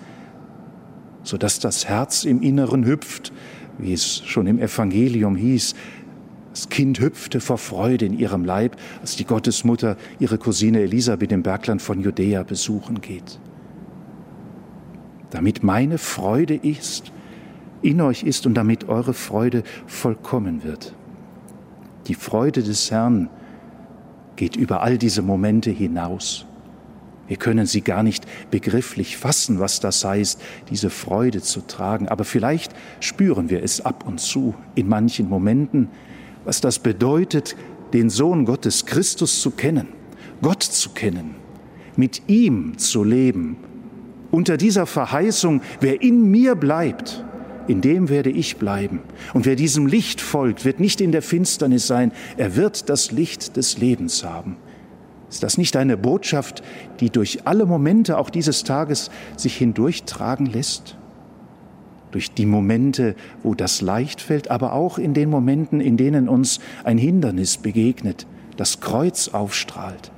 sodass 1.22 1.60
das 1.60 1.88
Herz 1.88 2.24
im 2.24 2.42
Inneren 2.42 2.84
hüpft, 2.84 3.32
wie 3.78 3.92
es 3.92 4.24
schon 4.26 4.48
im 4.48 4.58
Evangelium 4.58 5.36
hieß. 5.36 5.76
Das 6.50 6.68
Kind 6.68 6.98
hüpfte 6.98 7.40
vor 7.40 7.58
Freude 7.58 8.06
in 8.06 8.18
ihrem 8.18 8.44
Leib, 8.44 8.74
als 9.02 9.14
die 9.14 9.24
Gottesmutter 9.24 9.96
ihre 10.18 10.36
Cousine 10.36 10.80
Elisabeth 10.80 11.30
im 11.30 11.44
Bergland 11.44 11.80
von 11.80 12.00
Judäa 12.00 12.42
besuchen 12.42 13.00
geht. 13.00 13.38
Damit 15.30 15.62
meine 15.62 15.98
Freude 15.98 16.56
ist, 16.56 17.12
in 17.82 18.00
euch 18.00 18.22
ist 18.22 18.46
und 18.46 18.54
damit 18.54 18.88
eure 18.88 19.14
Freude 19.14 19.62
vollkommen 19.86 20.64
wird. 20.64 20.94
Die 22.06 22.14
Freude 22.14 22.62
des 22.62 22.90
Herrn 22.90 23.28
geht 24.36 24.56
über 24.56 24.82
all 24.82 24.98
diese 24.98 25.22
Momente 25.22 25.70
hinaus. 25.70 26.46
Wir 27.26 27.36
können 27.36 27.66
sie 27.66 27.80
gar 27.80 28.02
nicht 28.02 28.24
begrifflich 28.50 29.16
fassen, 29.16 29.58
was 29.58 29.80
das 29.80 30.04
heißt, 30.04 30.40
diese 30.70 30.90
Freude 30.90 31.42
zu 31.42 31.60
tragen. 31.60 32.08
Aber 32.08 32.24
vielleicht 32.24 32.72
spüren 33.00 33.50
wir 33.50 33.62
es 33.62 33.80
ab 33.80 34.04
und 34.06 34.20
zu 34.20 34.54
in 34.76 34.88
manchen 34.88 35.28
Momenten, 35.28 35.88
was 36.44 36.60
das 36.60 36.78
bedeutet, 36.78 37.56
den 37.92 38.10
Sohn 38.10 38.44
Gottes 38.44 38.86
Christus 38.86 39.40
zu 39.40 39.50
kennen, 39.50 39.88
Gott 40.42 40.62
zu 40.62 40.90
kennen, 40.90 41.34
mit 41.96 42.22
ihm 42.28 42.78
zu 42.78 43.02
leben. 43.02 43.56
Unter 44.30 44.56
dieser 44.56 44.86
Verheißung, 44.86 45.62
wer 45.80 46.02
in 46.02 46.30
mir 46.30 46.54
bleibt, 46.54 47.24
in 47.68 47.80
dem 47.80 48.08
werde 48.08 48.30
ich 48.30 48.56
bleiben. 48.56 49.00
Und 49.34 49.46
wer 49.46 49.56
diesem 49.56 49.86
Licht 49.86 50.20
folgt, 50.20 50.64
wird 50.64 50.80
nicht 50.80 51.00
in 51.00 51.12
der 51.12 51.22
Finsternis 51.22 51.86
sein, 51.86 52.12
er 52.36 52.56
wird 52.56 52.88
das 52.88 53.12
Licht 53.12 53.56
des 53.56 53.78
Lebens 53.78 54.24
haben. 54.24 54.56
Ist 55.28 55.42
das 55.42 55.58
nicht 55.58 55.76
eine 55.76 55.96
Botschaft, 55.96 56.62
die 57.00 57.10
durch 57.10 57.46
alle 57.46 57.66
Momente 57.66 58.18
auch 58.18 58.30
dieses 58.30 58.64
Tages 58.64 59.10
sich 59.36 59.56
hindurchtragen 59.56 60.46
lässt? 60.46 60.96
Durch 62.12 62.32
die 62.32 62.46
Momente, 62.46 63.16
wo 63.42 63.54
das 63.54 63.80
leicht 63.80 64.20
fällt, 64.20 64.50
aber 64.50 64.72
auch 64.72 64.98
in 64.98 65.12
den 65.12 65.28
Momenten, 65.28 65.80
in 65.80 65.96
denen 65.96 66.28
uns 66.28 66.60
ein 66.84 66.98
Hindernis 66.98 67.56
begegnet, 67.56 68.26
das 68.56 68.80
Kreuz 68.80 69.28
aufstrahlt. 69.28 70.12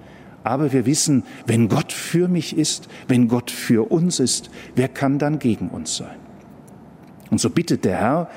Aber 0.45 0.73
wir 0.73 0.87
wissen, 0.87 1.25
wenn 1.47 1.69
Gott 1.69 1.93
für 1.93 2.29
mich 2.29 2.57
ist, 2.57 2.89
wenn 3.09 3.29
Gott 3.29 3.51
für 3.51 3.91
uns 3.91 4.21
ist, 4.21 4.51
wer 4.77 4.89
kann 4.89 5.19
dann 5.19 5.39
gegen 5.39 5.69
uns 5.69 5.97
sein? 5.97 6.28
Und 7.31 7.41
so 7.41 7.51
bittet 7.51 7.85
der 7.85 7.97
Herr, 7.97 8.31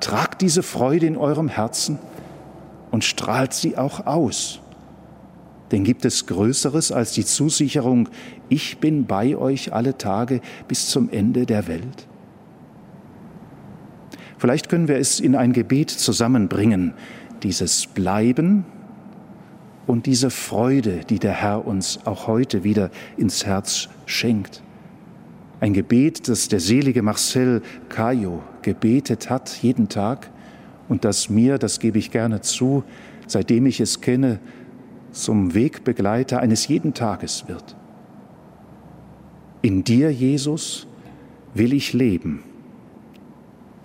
tragt 0.00 0.42
diese 0.42 0.62
Freude 0.62 1.06
in 1.06 1.16
eurem 1.16 1.48
Herzen 1.48 1.98
und 2.90 3.04
strahlt 3.04 3.52
sie 3.52 3.76
auch 3.76 4.06
aus 4.06 4.60
denn 5.72 5.84
gibt 5.84 6.04
es 6.04 6.26
Größeres 6.26 6.92
als 6.92 7.12
die 7.12 7.24
Zusicherung, 7.24 8.08
ich 8.48 8.78
bin 8.78 9.06
bei 9.06 9.36
euch 9.36 9.72
alle 9.72 9.98
Tage 9.98 10.40
bis 10.68 10.88
zum 10.88 11.10
Ende 11.10 11.46
der 11.46 11.66
Welt? 11.66 12.06
Vielleicht 14.38 14.68
können 14.68 14.86
wir 14.86 14.96
es 14.96 15.18
in 15.18 15.34
ein 15.34 15.52
Gebet 15.52 15.90
zusammenbringen, 15.90 16.94
dieses 17.42 17.86
Bleiben 17.86 18.64
und 19.86 20.06
diese 20.06 20.30
Freude, 20.30 21.00
die 21.08 21.18
der 21.18 21.32
Herr 21.32 21.66
uns 21.66 22.00
auch 22.04 22.26
heute 22.26 22.62
wieder 22.62 22.90
ins 23.16 23.46
Herz 23.46 23.88
schenkt. 24.04 24.62
Ein 25.58 25.72
Gebet, 25.72 26.28
das 26.28 26.48
der 26.48 26.60
selige 26.60 27.02
Marcel 27.02 27.62
Caillot 27.88 28.42
gebetet 28.62 29.30
hat 29.30 29.62
jeden 29.62 29.88
Tag 29.88 30.30
und 30.88 31.04
das 31.04 31.30
mir, 31.30 31.58
das 31.58 31.80
gebe 31.80 31.98
ich 31.98 32.10
gerne 32.10 32.42
zu, 32.42 32.84
seitdem 33.26 33.66
ich 33.66 33.80
es 33.80 34.00
kenne, 34.00 34.38
zum 35.12 35.54
Wegbegleiter 35.54 36.40
eines 36.40 36.68
jeden 36.68 36.92
Tages 36.92 37.48
wird. 37.48 37.74
In 39.62 39.82
dir, 39.82 40.12
Jesus, 40.12 40.86
will 41.54 41.72
ich 41.72 41.94
leben. 41.94 42.42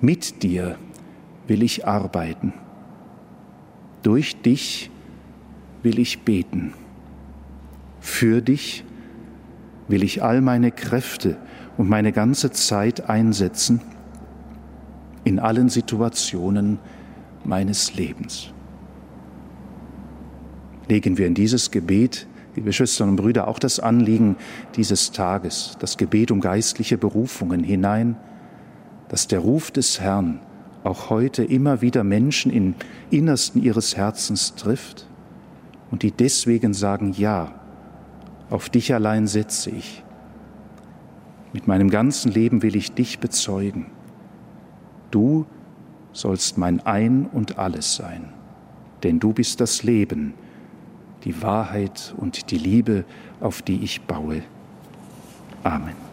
Mit 0.01 0.43
dir 0.43 0.77
will 1.47 1.63
ich 1.63 1.87
arbeiten. 1.87 2.53
Durch 4.03 4.41
dich 4.41 4.91
will 5.83 5.99
ich 5.99 6.19
beten. 6.23 6.73
Für 8.01 8.41
dich 8.41 8.83
will 9.87 10.03
ich 10.03 10.21
all 10.21 10.41
meine 10.41 10.71
Kräfte 10.71 11.37
und 11.77 11.89
meine 11.89 12.11
ganze 12.11 12.51
Zeit 12.51 13.09
einsetzen 13.09 13.81
in 15.23 15.39
allen 15.39 15.69
Situationen 15.69 16.79
meines 17.43 17.95
Lebens 17.95 18.51
legen 20.91 21.17
wir 21.17 21.25
in 21.25 21.33
dieses 21.33 21.71
Gebet, 21.71 22.27
liebe 22.55 22.73
Schwestern 22.73 23.09
und 23.09 23.15
Brüder, 23.15 23.47
auch 23.47 23.59
das 23.59 23.79
Anliegen 23.79 24.35
dieses 24.75 25.13
Tages, 25.13 25.77
das 25.79 25.95
Gebet 25.95 26.31
um 26.31 26.41
geistliche 26.41 26.97
Berufungen 26.97 27.63
hinein, 27.63 28.17
dass 29.07 29.25
der 29.27 29.39
Ruf 29.39 29.71
des 29.71 30.01
Herrn 30.01 30.41
auch 30.83 31.09
heute 31.09 31.45
immer 31.45 31.81
wieder 31.81 32.03
Menschen 32.03 32.51
im 32.51 32.75
Innersten 33.09 33.63
ihres 33.63 33.95
Herzens 33.95 34.55
trifft 34.55 35.07
und 35.91 36.03
die 36.03 36.11
deswegen 36.11 36.73
sagen, 36.73 37.13
ja, 37.13 37.53
auf 38.49 38.69
dich 38.69 38.93
allein 38.93 39.27
setze 39.27 39.69
ich. 39.69 40.03
Mit 41.53 41.67
meinem 41.67 41.89
ganzen 41.89 42.31
Leben 42.31 42.61
will 42.61 42.75
ich 42.75 42.93
dich 42.93 43.19
bezeugen. 43.19 43.87
Du 45.11 45.45
sollst 46.13 46.57
mein 46.57 46.79
Ein 46.85 47.25
und 47.25 47.57
alles 47.57 47.95
sein, 47.95 48.29
denn 49.03 49.19
du 49.19 49.33
bist 49.33 49.59
das 49.59 49.83
Leben, 49.83 50.33
die 51.23 51.41
Wahrheit 51.41 52.13
und 52.17 52.51
die 52.51 52.57
Liebe, 52.57 53.05
auf 53.39 53.61
die 53.61 53.83
ich 53.83 54.01
baue. 54.01 54.43
Amen. 55.63 56.10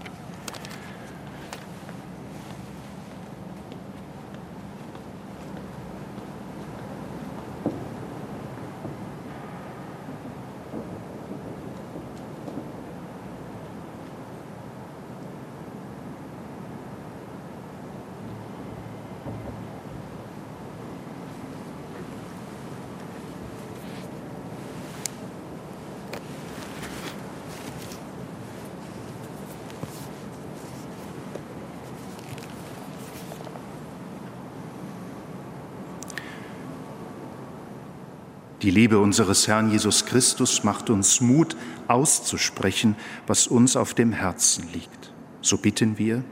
Die 38.69 38.75
Liebe 38.75 38.99
unseres 38.99 39.49
Herrn 39.49 39.71
Jesus 39.71 40.05
Christus 40.05 40.63
macht 40.63 40.91
uns 40.91 41.23
Mut 41.23 41.57
auszusprechen, 41.87 42.97
was 43.27 43.47
uns 43.47 43.77
auf 43.77 43.95
dem 43.95 44.13
Herzen 44.13 44.69
liegt. 44.75 45.11
So 45.41 45.57
bitten 45.57 45.97
wir, 45.97 46.23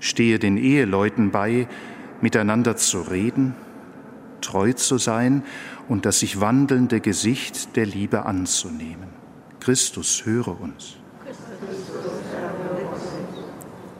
stehe 0.00 0.38
den 0.38 0.56
Eheleuten 0.56 1.30
bei, 1.30 1.68
miteinander 2.22 2.76
zu 2.76 3.02
reden, 3.02 3.54
treu 4.40 4.72
zu 4.72 4.96
sein 4.96 5.42
und 5.90 6.06
das 6.06 6.20
sich 6.20 6.40
wandelnde 6.40 7.00
Gesicht 7.00 7.76
der 7.76 7.84
Liebe 7.84 8.24
anzunehmen. 8.24 9.10
Christus, 9.60 10.24
höre 10.24 10.58
uns. 10.58 10.96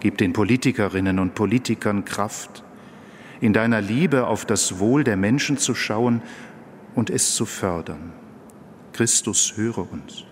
Gib 0.00 0.16
den 0.16 0.32
Politikerinnen 0.32 1.18
und 1.18 1.34
Politikern 1.34 2.06
Kraft, 2.06 2.64
in 3.42 3.52
deiner 3.52 3.82
Liebe 3.82 4.26
auf 4.26 4.46
das 4.46 4.78
Wohl 4.78 5.04
der 5.04 5.18
Menschen 5.18 5.58
zu 5.58 5.74
schauen 5.74 6.22
und 6.98 7.10
es 7.10 7.36
zu 7.36 7.46
fördern. 7.46 8.12
Christus, 8.92 9.52
höre 9.54 9.86
uns. 9.92 10.24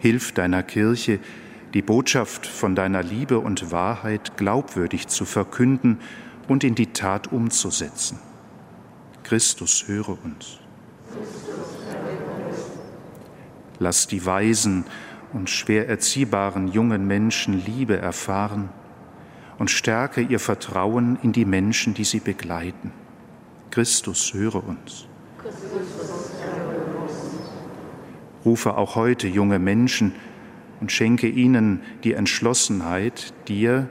Hilf 0.00 0.32
deiner 0.32 0.64
Kirche, 0.64 1.20
die 1.72 1.80
Botschaft 1.80 2.44
von 2.44 2.74
deiner 2.74 3.04
Liebe 3.04 3.38
und 3.38 3.70
Wahrheit 3.70 4.36
glaubwürdig 4.36 5.06
zu 5.06 5.24
verkünden 5.24 6.00
und 6.48 6.64
in 6.64 6.74
die 6.74 6.88
Tat 6.88 7.30
umzusetzen. 7.30 8.18
Christus, 9.22 9.84
höre 9.86 10.18
uns. 10.24 10.58
Lass 13.78 14.08
die 14.08 14.26
Weisen 14.26 14.86
und 15.32 15.48
schwer 15.48 15.88
erziehbaren 15.88 16.66
jungen 16.66 17.06
Menschen 17.06 17.64
Liebe 17.64 17.96
erfahren 17.96 18.70
und 19.56 19.70
stärke 19.70 20.20
ihr 20.20 20.40
Vertrauen 20.40 21.16
in 21.22 21.30
die 21.30 21.44
Menschen, 21.44 21.94
die 21.94 22.02
sie 22.02 22.18
begleiten. 22.18 22.90
Christus, 23.70 24.34
höre 24.34 24.66
uns. 24.66 25.06
Rufe 28.44 28.76
auch 28.76 28.96
heute 28.96 29.28
junge 29.28 29.58
Menschen 29.58 30.12
und 30.80 30.90
schenke 30.90 31.28
ihnen 31.28 31.82
die 32.02 32.14
Entschlossenheit, 32.14 33.32
dir 33.48 33.88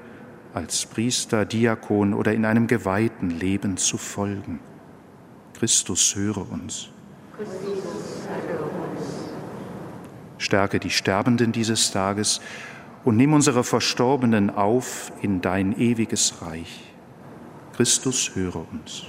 als 0.54 0.86
Priester, 0.86 1.46
Diakon 1.46 2.13
oder 2.13 2.34
in 2.34 2.46
einem 2.46 2.68
geweihten 2.68 3.30
Leben 3.30 3.78
zu 3.78 3.98
folgen. 3.98 4.60
Christus, 5.54 6.15
höre 6.15 6.52
uns. 6.52 6.89
Stärke 10.38 10.80
die 10.80 10.89
Sterbenden 10.89 11.52
dieses 11.52 11.92
Tages 11.92 12.42
und 13.06 13.18
nimm 13.18 13.34
unsere 13.34 13.63
Verstorbenen 13.63 14.50
auf 14.50 15.12
in 15.22 15.42
dein 15.42 15.80
ewiges 15.80 16.42
Reich. 16.42 16.94
Christus, 17.76 18.32
höre 18.36 18.65
uns. 18.72 19.06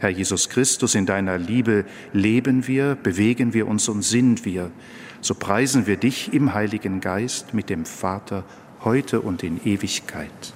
Herr 0.00 0.08
Jesus 0.10 0.48
Christus, 0.48 0.94
in 0.94 1.04
deiner 1.04 1.36
Liebe 1.36 1.84
leben 2.14 2.66
wir, 2.66 2.94
bewegen 2.94 3.52
wir 3.52 3.68
uns 3.68 3.86
und 3.88 4.02
sind 4.02 4.46
wir. 4.46 4.70
So 5.20 5.34
preisen 5.34 5.86
wir 5.86 5.98
dich 5.98 6.32
im 6.32 6.54
Heiligen 6.54 7.02
Geist 7.02 7.52
mit 7.52 7.68
dem 7.68 7.84
Vater 7.84 8.44
heute 8.82 9.20
und 9.20 9.42
in 9.42 9.62
Ewigkeit. 9.62 10.54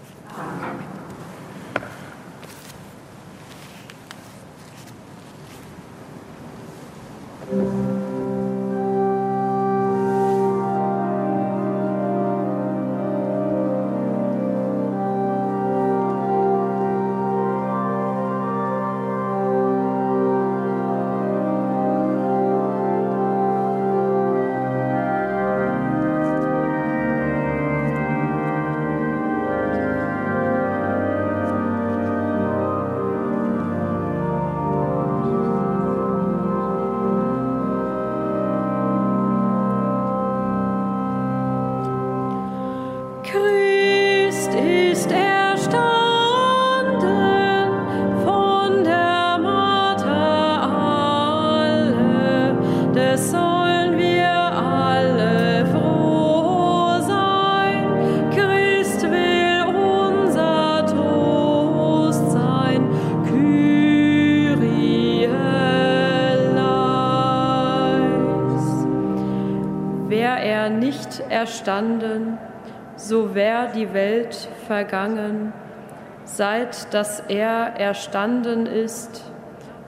Dass 76.94 77.18
er 77.18 77.74
erstanden 77.76 78.66
ist, 78.66 79.24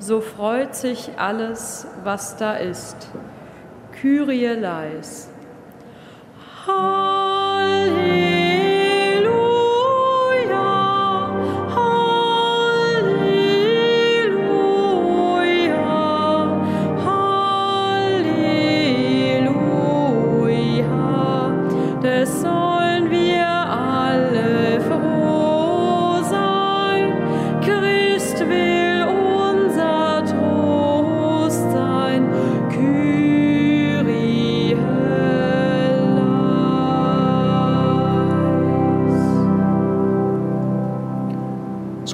so 0.01 0.21
freut 0.21 0.75
sich 0.75 1.13
alles, 1.17 1.87
was 2.03 2.37
da 2.37 2.55
ist. 2.55 2.97
Kyrie 3.93 4.55
leis. 4.55 5.31
Halleluja. 6.67 7.06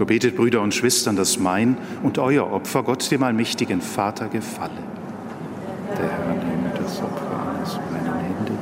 So 0.03 0.07
betet, 0.07 0.35
Brüder 0.35 0.63
und 0.63 0.75
Schwestern, 0.75 1.15
dass 1.15 1.39
mein 1.39 1.77
und 2.03 2.19
euer 2.19 2.51
Opfer 2.51 2.83
Gott, 2.83 3.09
dem 3.13 3.23
allmächtigen 3.23 3.81
Vater, 3.81 4.27
gefalle. 4.27 4.73
Der 5.91 6.11
Herr 6.11 6.35
nehme 6.35 6.73
das 6.77 6.99
Opfer 6.99 7.61
aus 7.63 7.79
meinen 7.93 8.19
Händen 8.19 8.59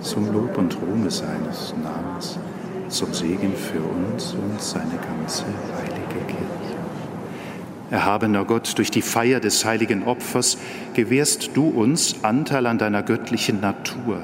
zum 0.00 0.32
Lob 0.32 0.56
und 0.56 0.78
Ruhme 0.80 1.10
seines 1.10 1.74
Namens, 1.82 2.38
zum 2.90 3.12
Segen 3.12 3.52
für 3.56 3.80
uns 3.80 4.34
und 4.34 4.62
seine 4.62 5.00
ganze 5.04 5.46
heilige 5.46 6.26
Kirche. 6.28 6.76
Erhabener 7.90 8.44
Gott, 8.44 8.78
durch 8.78 8.92
die 8.92 9.02
Feier 9.02 9.40
des 9.40 9.64
heiligen 9.64 10.04
Opfers 10.04 10.58
gewährst 10.94 11.56
du 11.56 11.70
uns 11.70 12.22
Anteil 12.22 12.68
an 12.68 12.78
deiner 12.78 13.02
göttlichen 13.02 13.60
Natur. 13.60 14.18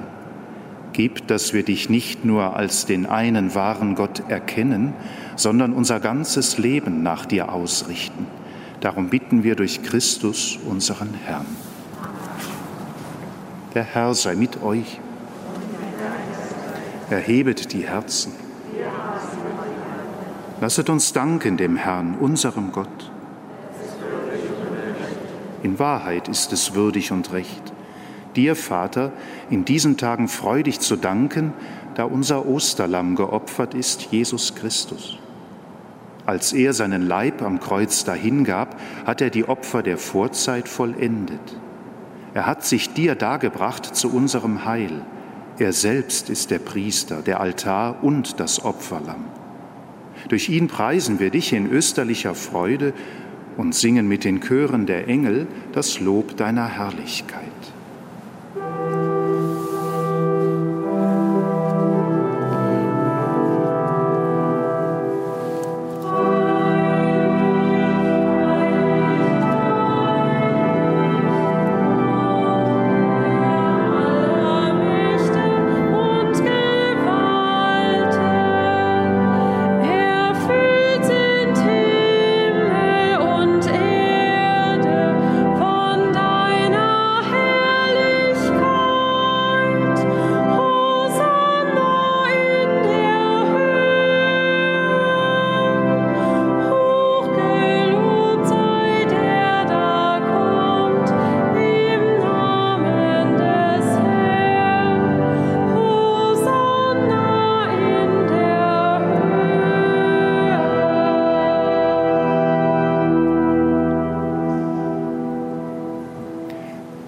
Gib, 0.93 1.27
dass 1.27 1.53
wir 1.53 1.65
dich 1.65 1.91
nicht 1.91 2.25
nur 2.25 2.57
als 2.57 2.87
den 2.87 3.07
einen 3.07 3.55
wahren 3.55 3.95
Gott 3.95 4.23
erkennen, 4.29 4.95
sondern 5.39 5.73
unser 5.73 6.01
ganzes 6.01 6.59
Leben 6.59 7.05
nach 7.05 7.25
dir 7.25 7.53
ausrichten. 7.53 8.27
Darum 8.81 9.09
bitten 9.09 9.45
wir 9.45 9.55
durch 9.55 9.85
Christus, 9.85 10.59
unseren 10.69 11.15
Herrn. 11.15 11.47
Der 13.75 13.85
Herr 13.85 14.15
sei 14.15 14.35
mit 14.35 14.61
euch. 14.63 14.99
Erhebet 17.09 17.73
die 17.73 17.87
Herzen. 17.87 18.33
Lasset 20.61 20.91
uns 20.91 21.13
danken 21.13 21.57
dem 21.57 21.77
Herrn, 21.77 22.17
unserem 22.19 22.73
Gott. 22.73 23.13
In 25.63 25.79
Wahrheit 25.79 26.27
ist 26.27 26.53
es 26.53 26.75
würdig 26.75 27.13
und 27.13 27.33
recht, 27.33 27.73
dir, 28.35 28.57
Vater, 28.57 29.13
in 29.51 29.65
diesen 29.65 29.97
Tagen 29.97 30.27
freudig 30.27 30.81
zu 30.81 30.97
danken, 30.97 31.53
da 31.95 32.05
unser 32.05 32.47
Osterlamm 32.47 33.15
geopfert 33.15 33.75
ist, 33.75 34.09
Jesus 34.11 34.57
Christus. 34.57 35.19
Als 36.29 36.53
er 36.53 36.75
seinen 36.75 37.01
Leib 37.09 37.41
am 37.41 37.59
Kreuz 37.59 38.05
dahingab, 38.05 38.79
hat 39.07 39.23
er 39.23 39.31
die 39.31 39.49
Opfer 39.49 39.83
der 39.83 39.97
Vorzeit 39.97 40.69
vollendet. 40.69 41.57
Er 42.35 42.45
hat 42.45 42.67
sich 42.67 42.93
dir 42.93 43.15
dargebracht 43.15 43.97
zu 43.97 44.13
unserem 44.13 44.67
Heil. 44.67 45.01
Er 45.59 45.73
selbst 45.73 46.29
ist 46.29 46.51
der 46.51 46.59
Priester, 46.59 47.23
der 47.23 47.41
Altar 47.41 48.05
und 48.05 48.41
das 48.41 48.63
Opferlamm. 48.63 49.25
Durch 50.29 50.51
ihn 50.51 50.69
preisen 50.69 51.19
wir 51.19 51.31
dich 51.31 51.55
in 51.55 51.67
österlicher 51.67 52.35
Freude 52.35 52.93
und 53.57 53.75
singen 53.75 54.07
mit 54.07 54.25
den 54.25 54.43
Chören 54.43 54.85
der 54.85 55.09
Engel 55.09 55.47
das 55.73 55.99
Lob 55.99 56.37
deiner 56.37 56.69
Herrlichkeit. 56.69 57.43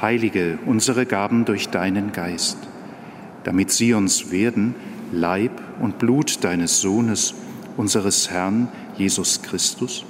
Heilige 0.00 0.58
unsere 0.64 1.06
Gaben 1.06 1.44
durch 1.44 1.70
deinen 1.70 2.12
Geist, 2.12 2.58
damit 3.44 3.70
sie 3.70 3.94
uns 3.94 4.30
werden, 4.30 4.74
Leib 5.10 5.60
und 5.80 5.98
Blut 5.98 6.44
deines 6.44 6.80
Sohnes, 6.80 7.34
unseres 7.76 8.30
Herrn 8.30 8.68
Jesus 8.96 9.42
Christus, 9.42 10.04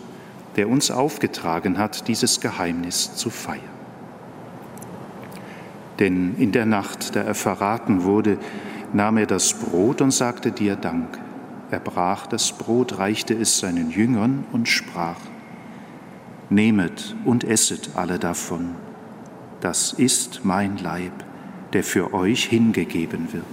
der 0.56 0.68
uns 0.68 0.90
aufgetragen 0.90 1.78
hat, 1.78 2.08
dieses 2.08 2.40
Geheimnis 2.40 3.14
zu 3.14 3.30
feiern. 3.30 3.62
Denn 5.98 6.34
in 6.36 6.52
der 6.52 6.66
Nacht, 6.66 7.16
da 7.16 7.22
er 7.22 7.34
verraten 7.34 8.04
wurde, 8.04 8.38
nahm 8.92 9.16
er 9.16 9.26
das 9.26 9.54
Brot 9.54 10.00
und 10.00 10.10
sagte 10.10 10.52
dir 10.52 10.76
Dank. 10.76 11.18
Er 11.70 11.80
brach 11.80 12.26
das 12.26 12.52
Brot, 12.52 12.98
reichte 12.98 13.34
es 13.34 13.58
seinen 13.58 13.90
Jüngern 13.90 14.44
und 14.52 14.68
sprach, 14.68 15.18
Nehmet 16.50 17.14
und 17.26 17.44
esset 17.44 17.90
alle 17.94 18.18
davon, 18.18 18.70
das 19.60 19.92
ist 19.92 20.40
mein 20.44 20.78
Leib, 20.78 21.12
der 21.72 21.82
für 21.84 22.14
euch 22.14 22.44
hingegeben 22.44 23.32
wird. 23.32 23.44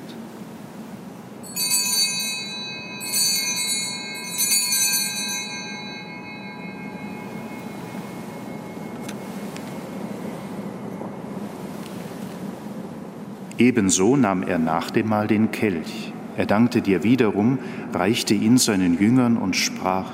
Ebenso 13.57 14.17
nahm 14.17 14.43
er 14.43 14.59
nach 14.59 14.91
dem 14.91 15.07
Mahl 15.07 15.27
den 15.27 15.51
Kelch. 15.51 16.11
Er 16.35 16.45
dankte 16.45 16.81
dir 16.81 17.03
wiederum, 17.03 17.57
reichte 17.93 18.33
ihn 18.33 18.57
seinen 18.57 18.99
Jüngern 18.99 19.37
und 19.37 19.55
sprach, 19.55 20.11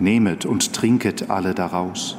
Nehmet 0.00 0.44
und 0.44 0.72
trinket 0.72 1.30
alle 1.30 1.54
daraus. 1.54 2.18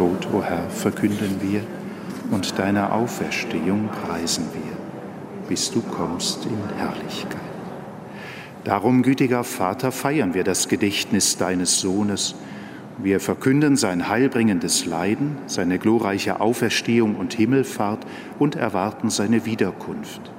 Tod, 0.00 0.28
o 0.32 0.42
Herr, 0.42 0.70
verkünden 0.70 1.42
wir 1.42 1.60
und 2.30 2.58
deine 2.58 2.90
Auferstehung 2.90 3.90
preisen 3.90 4.46
wir, 4.54 5.46
bis 5.46 5.70
du 5.70 5.82
kommst 5.82 6.46
in 6.46 6.78
Herrlichkeit. 6.78 7.36
Darum, 8.64 9.02
gütiger 9.02 9.44
Vater, 9.44 9.92
feiern 9.92 10.32
wir 10.32 10.42
das 10.42 10.68
Gedächtnis 10.68 11.36
deines 11.36 11.80
Sohnes. 11.80 12.34
Wir 12.96 13.20
verkünden 13.20 13.76
sein 13.76 14.08
heilbringendes 14.08 14.86
Leiden, 14.86 15.36
seine 15.44 15.78
glorreiche 15.78 16.40
Auferstehung 16.40 17.14
und 17.16 17.34
Himmelfahrt 17.34 18.06
und 18.38 18.56
erwarten 18.56 19.10
seine 19.10 19.44
Wiederkunft. 19.44 20.32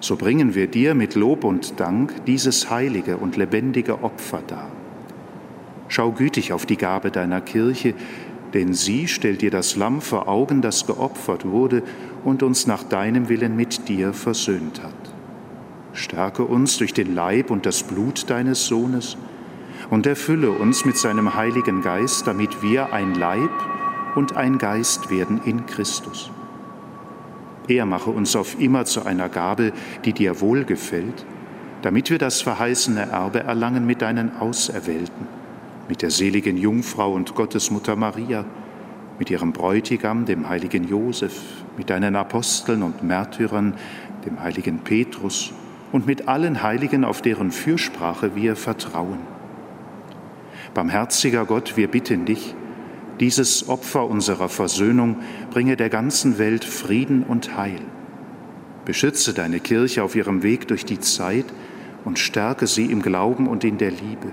So 0.00 0.16
bringen 0.16 0.54
wir 0.54 0.66
dir 0.66 0.94
mit 0.94 1.14
Lob 1.14 1.44
und 1.44 1.80
Dank 1.80 2.26
dieses 2.26 2.68
heilige 2.68 3.16
und 3.16 3.38
lebendige 3.38 4.04
Opfer 4.04 4.42
dar 4.46 4.68
Schau 5.88 6.10
gütig 6.10 6.52
auf 6.52 6.66
die 6.66 6.76
Gabe 6.76 7.10
deiner 7.10 7.40
Kirche, 7.40 7.94
denn 8.54 8.72
sie 8.72 9.08
stellt 9.08 9.42
dir 9.42 9.50
das 9.50 9.74
Lamm 9.74 10.00
vor 10.00 10.28
Augen, 10.28 10.62
das 10.62 10.86
geopfert 10.86 11.44
wurde 11.44 11.82
und 12.24 12.42
uns 12.44 12.66
nach 12.68 12.84
deinem 12.84 13.28
Willen 13.28 13.56
mit 13.56 13.88
dir 13.88 14.14
versöhnt 14.14 14.82
hat. 14.82 14.94
Stärke 15.92 16.44
uns 16.44 16.78
durch 16.78 16.94
den 16.94 17.14
Leib 17.14 17.50
und 17.50 17.66
das 17.66 17.82
Blut 17.82 18.30
deines 18.30 18.66
Sohnes 18.66 19.16
und 19.90 20.06
erfülle 20.06 20.52
uns 20.52 20.84
mit 20.84 20.96
seinem 20.96 21.34
Heiligen 21.34 21.82
Geist, 21.82 22.26
damit 22.26 22.62
wir 22.62 22.92
ein 22.92 23.14
Leib 23.14 23.50
und 24.14 24.36
ein 24.36 24.58
Geist 24.58 25.10
werden 25.10 25.40
in 25.44 25.66
Christus. 25.66 26.30
Er 27.66 27.86
mache 27.86 28.10
uns 28.10 28.36
auf 28.36 28.60
immer 28.60 28.84
zu 28.84 29.04
einer 29.04 29.28
Gabe, 29.28 29.72
die 30.04 30.12
dir 30.12 30.40
wohlgefällt, 30.40 31.26
damit 31.82 32.10
wir 32.10 32.18
das 32.18 32.40
verheißene 32.40 33.02
Erbe 33.02 33.40
erlangen 33.40 33.84
mit 33.86 34.00
deinen 34.00 34.36
Auserwählten 34.36 35.43
mit 35.88 36.02
der 36.02 36.10
seligen 36.10 36.56
Jungfrau 36.56 37.12
und 37.12 37.34
Gottesmutter 37.34 37.96
Maria, 37.96 38.44
mit 39.18 39.30
ihrem 39.30 39.52
Bräutigam, 39.52 40.24
dem 40.24 40.48
heiligen 40.48 40.88
Josef, 40.88 41.40
mit 41.76 41.90
deinen 41.90 42.16
Aposteln 42.16 42.82
und 42.82 43.02
Märtyrern, 43.02 43.74
dem 44.26 44.42
heiligen 44.42 44.78
Petrus 44.78 45.52
und 45.92 46.06
mit 46.06 46.28
allen 46.28 46.62
Heiligen, 46.62 47.04
auf 47.04 47.22
deren 47.22 47.50
Fürsprache 47.50 48.34
wir 48.34 48.56
vertrauen. 48.56 49.18
Barmherziger 50.72 51.44
Gott, 51.44 51.76
wir 51.76 51.88
bitten 51.88 52.24
dich, 52.24 52.54
dieses 53.20 53.68
Opfer 53.68 54.08
unserer 54.08 54.48
Versöhnung 54.48 55.16
bringe 55.50 55.76
der 55.76 55.88
ganzen 55.88 56.38
Welt 56.38 56.64
Frieden 56.64 57.22
und 57.22 57.56
Heil. 57.56 57.80
Beschütze 58.84 59.34
deine 59.34 59.60
Kirche 59.60 60.02
auf 60.02 60.16
ihrem 60.16 60.42
Weg 60.42 60.66
durch 60.66 60.84
die 60.84 60.98
Zeit 60.98 61.46
und 62.04 62.18
stärke 62.18 62.66
sie 62.66 62.86
im 62.86 63.02
Glauben 63.02 63.46
und 63.46 63.62
in 63.62 63.78
der 63.78 63.92
Liebe 63.92 64.32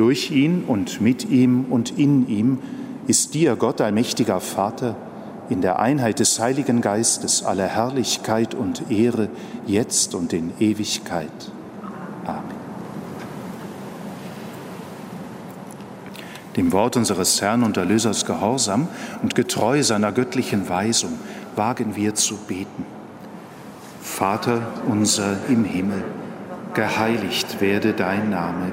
Durch 0.00 0.30
ihn 0.30 0.64
und 0.66 1.02
mit 1.02 1.28
ihm 1.28 1.66
und 1.68 1.98
in 1.98 2.26
ihm 2.26 2.58
ist 3.06 3.34
dir, 3.34 3.54
Gott, 3.54 3.82
allmächtiger 3.82 4.40
Vater, 4.40 4.96
in 5.50 5.60
der 5.60 5.78
Einheit 5.78 6.20
des 6.20 6.40
Heiligen 6.40 6.80
Geistes 6.80 7.42
alle 7.42 7.66
Herrlichkeit 7.66 8.54
und 8.54 8.90
Ehre, 8.90 9.28
jetzt 9.66 10.14
und 10.14 10.32
in 10.32 10.54
Ewigkeit. 10.58 11.52
Amen. 12.24 12.56
Dem 16.56 16.72
Wort 16.72 16.96
unseres 16.96 17.42
Herrn 17.42 17.62
und 17.62 17.76
Erlösers 17.76 18.24
Gehorsam 18.24 18.88
und 19.20 19.34
getreu 19.34 19.82
seiner 19.82 20.12
göttlichen 20.12 20.70
Weisung 20.70 21.12
wagen 21.56 21.94
wir 21.94 22.14
zu 22.14 22.38
beten. 22.48 22.86
Vater 24.00 24.62
unser 24.88 25.36
im 25.50 25.64
Himmel, 25.64 26.02
geheiligt 26.72 27.60
werde 27.60 27.92
dein 27.92 28.30
Name 28.30 28.72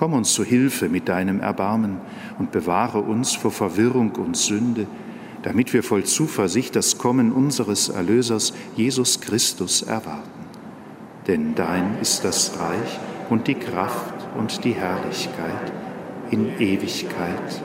Komm 0.00 0.14
uns 0.14 0.32
zu 0.32 0.44
Hilfe 0.44 0.88
mit 0.88 1.10
deinem 1.10 1.40
Erbarmen 1.40 1.98
und 2.38 2.52
bewahre 2.52 3.00
uns 3.00 3.34
vor 3.34 3.50
Verwirrung 3.50 4.12
und 4.12 4.34
Sünde, 4.34 4.86
damit 5.42 5.74
wir 5.74 5.82
voll 5.82 6.04
Zuversicht 6.04 6.74
das 6.74 6.96
Kommen 6.96 7.32
unseres 7.32 7.90
Erlösers 7.90 8.54
Jesus 8.76 9.20
Christus 9.20 9.82
erwarten. 9.82 10.46
Denn 11.26 11.54
dein 11.54 11.98
ist 12.00 12.24
das 12.24 12.58
Reich 12.58 12.98
und 13.28 13.46
die 13.46 13.56
Kraft 13.56 14.14
und 14.38 14.64
die 14.64 14.72
Herrlichkeit 14.72 15.70
in 16.30 16.58
Ewigkeit. 16.58 17.62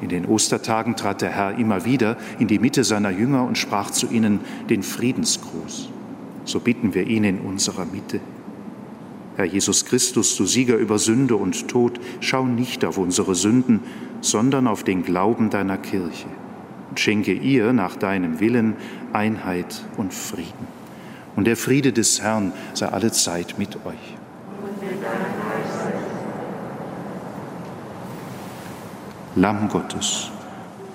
In 0.00 0.08
den 0.08 0.26
Ostertagen 0.26 0.96
trat 0.96 1.22
der 1.22 1.30
Herr 1.30 1.58
immer 1.58 1.84
wieder 1.84 2.16
in 2.40 2.48
die 2.48 2.58
Mitte 2.58 2.82
seiner 2.82 3.10
Jünger 3.10 3.44
und 3.44 3.56
sprach 3.56 3.92
zu 3.92 4.08
ihnen 4.08 4.40
den 4.68 4.82
Friedensgruß. 4.82 5.90
So 6.44 6.58
bitten 6.58 6.92
wir 6.92 7.06
ihn 7.06 7.22
in 7.22 7.38
unserer 7.38 7.84
Mitte. 7.84 8.18
Herr 9.36 9.46
Jesus 9.46 9.84
Christus, 9.86 10.36
du 10.36 10.44
Sieger 10.44 10.76
über 10.76 10.98
Sünde 10.98 11.36
und 11.36 11.68
Tod, 11.68 11.98
schau 12.20 12.44
nicht 12.44 12.84
auf 12.84 12.98
unsere 12.98 13.34
Sünden, 13.34 13.80
sondern 14.20 14.66
auf 14.66 14.84
den 14.84 15.04
Glauben 15.04 15.50
deiner 15.50 15.78
Kirche 15.78 16.28
und 16.90 17.00
schenke 17.00 17.32
ihr 17.32 17.72
nach 17.72 17.96
deinem 17.96 18.40
Willen 18.40 18.76
Einheit 19.12 19.82
und 19.96 20.12
Frieden. 20.12 20.66
Und 21.34 21.46
der 21.46 21.56
Friede 21.56 21.92
des 21.92 22.20
Herrn 22.20 22.52
sei 22.74 22.88
alle 22.88 23.10
Zeit 23.10 23.58
mit 23.58 23.76
euch. 23.86 24.16
Lamm 29.34 29.70
Gottes, 29.70 30.28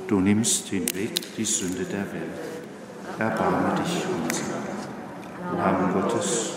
du 0.08 0.20
nimmst 0.20 0.68
hinweg 0.68 1.36
die 1.36 1.46
Sünde 1.46 1.84
der 1.86 2.06
Welt. 2.14 3.18
Erbarme 3.18 3.82
dich 3.82 4.04
unser. 4.06 4.44
Lamm 5.58 5.92
Gottes, 5.94 6.57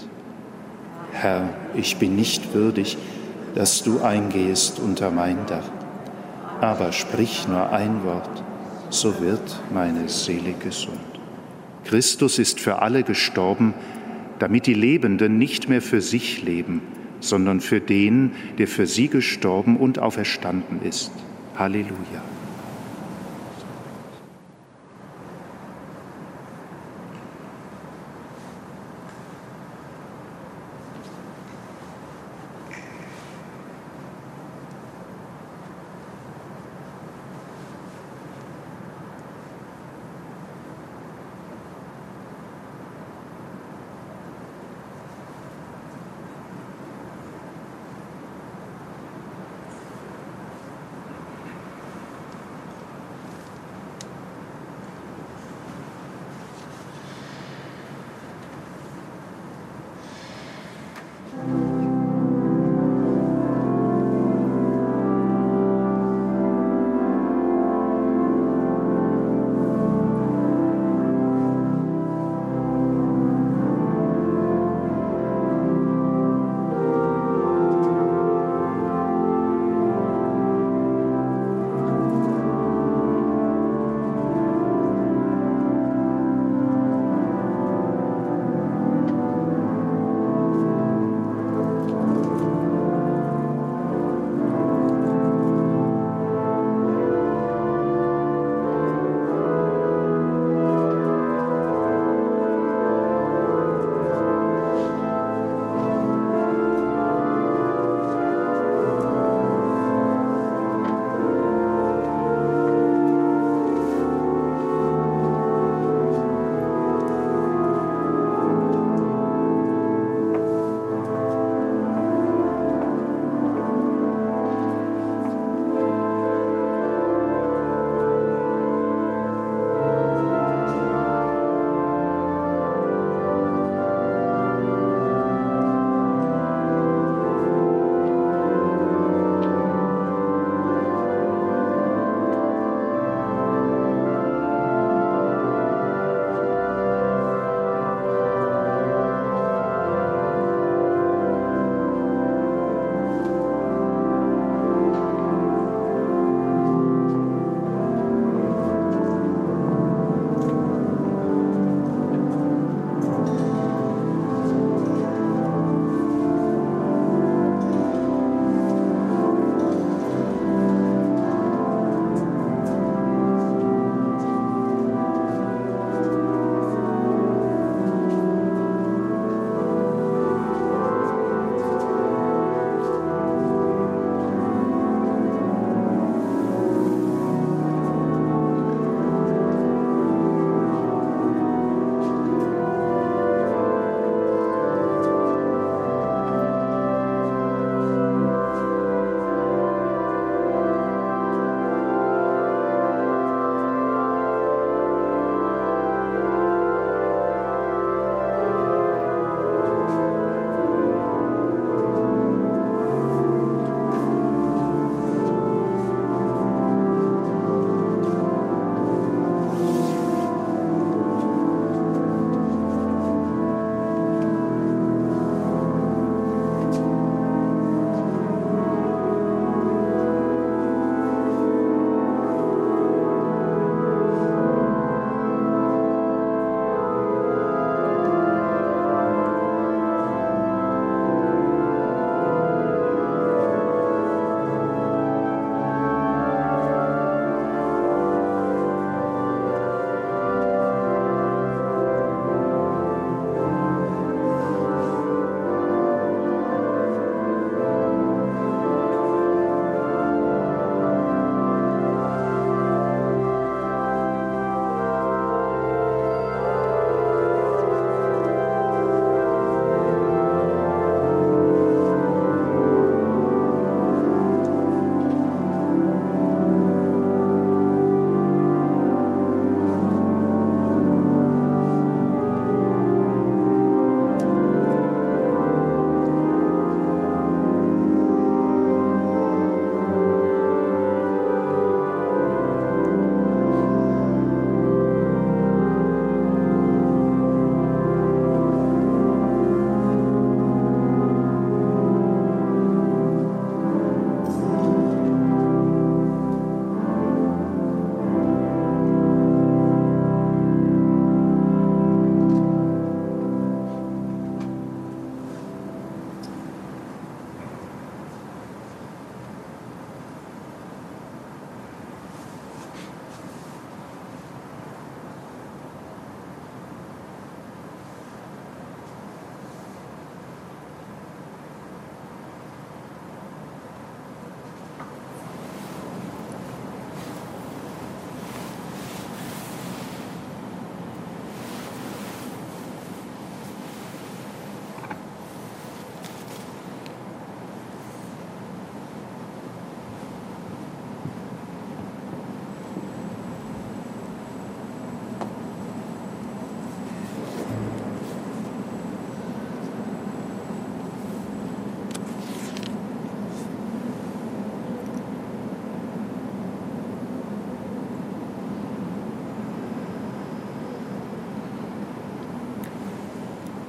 Herr, 1.21 1.53
ich 1.75 1.97
bin 1.97 2.15
nicht 2.15 2.55
würdig, 2.55 2.97
dass 3.53 3.83
du 3.83 4.01
eingehest 4.01 4.79
unter 4.79 5.11
mein 5.11 5.45
Dach, 5.45 5.69
aber 6.61 6.91
sprich 6.91 7.47
nur 7.47 7.71
ein 7.71 8.03
Wort, 8.03 8.43
so 8.89 9.21
wird 9.21 9.61
meine 9.71 10.09
Seele 10.09 10.53
gesund. 10.53 10.97
Christus 11.83 12.39
ist 12.39 12.59
für 12.59 12.81
alle 12.81 13.03
gestorben, 13.03 13.75
damit 14.39 14.65
die 14.65 14.73
Lebenden 14.73 15.37
nicht 15.37 15.69
mehr 15.69 15.83
für 15.83 16.01
sich 16.01 16.41
leben, 16.41 16.81
sondern 17.19 17.61
für 17.61 17.81
den, 17.81 18.31
der 18.57 18.67
für 18.67 18.87
sie 18.87 19.07
gestorben 19.07 19.77
und 19.77 19.99
auferstanden 19.99 20.81
ist. 20.81 21.11
Halleluja. 21.55 22.23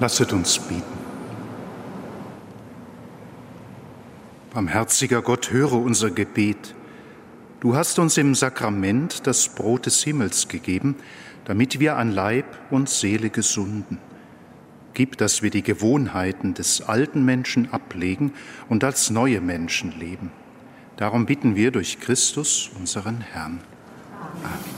Lasset 0.03 0.33
uns 0.33 0.59
beten. 0.59 0.83
Barmherziger 4.53 5.23
Gott, 5.23 5.53
höre 5.53 5.75
unser 5.75 6.11
Gebet. 6.11 6.75
Du 7.61 7.77
hast 7.77 8.01
uns 8.01 8.17
im 8.17 8.35
Sakrament 8.35 9.29
das 9.29 9.51
Brot 9.51 9.87
des 9.87 10.03
Himmels 10.03 10.49
gegeben, 10.49 10.97
damit 11.45 11.79
wir 11.79 11.99
an 11.99 12.11
Leib 12.11 12.47
und 12.73 12.89
Seele 12.89 13.31
gesunden. 13.31 13.99
Gib, 14.93 15.19
dass 15.19 15.41
wir 15.41 15.51
die 15.51 15.63
Gewohnheiten 15.63 16.55
des 16.55 16.83
alten 16.83 17.25
Menschen 17.25 17.73
ablegen 17.73 18.33
und 18.69 18.83
als 18.83 19.11
neue 19.11 19.41
Menschen 19.41 19.97
leben. 19.97 20.33
Darum 20.97 21.27
bitten 21.27 21.55
wir 21.55 21.71
durch 21.71 22.01
Christus, 22.01 22.73
unseren 22.77 23.21
Herrn. 23.21 23.61
Amen. 24.43 24.72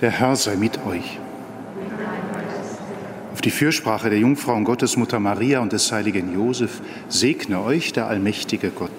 Der 0.00 0.10
Herr 0.10 0.34
sei 0.34 0.56
mit 0.56 0.84
euch. 0.86 1.18
Auf 3.32 3.42
die 3.42 3.50
Fürsprache 3.50 4.08
der 4.08 4.18
Jungfrau 4.18 4.54
und 4.54 4.64
Gottesmutter 4.64 5.20
Maria 5.20 5.60
und 5.60 5.72
des 5.72 5.92
heiligen 5.92 6.32
Josef 6.32 6.80
segne 7.08 7.62
euch 7.62 7.92
der 7.92 8.06
allmächtige 8.06 8.70
Gott, 8.70 8.90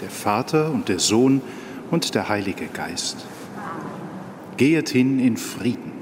der 0.00 0.10
Vater 0.10 0.70
und 0.70 0.88
der 0.88 0.98
Sohn 0.98 1.42
und 1.90 2.14
der 2.14 2.30
Heilige 2.30 2.66
Geist. 2.66 3.26
Gehet 4.56 4.88
hin 4.88 5.18
in 5.18 5.36
Frieden. 5.36 5.95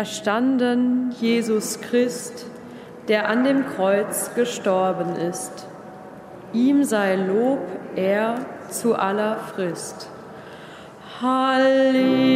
Erstanden 0.00 1.12
Jesus 1.20 1.78
Christ, 1.82 2.46
der 3.08 3.28
an 3.28 3.44
dem 3.44 3.66
Kreuz 3.66 4.34
gestorben 4.34 5.14
ist. 5.14 5.66
Ihm 6.54 6.84
sei 6.84 7.16
Lob, 7.16 7.60
er 7.96 8.46
zu 8.70 8.94
aller 8.94 9.36
Frist. 9.36 10.08
Halleluja. 11.20 12.30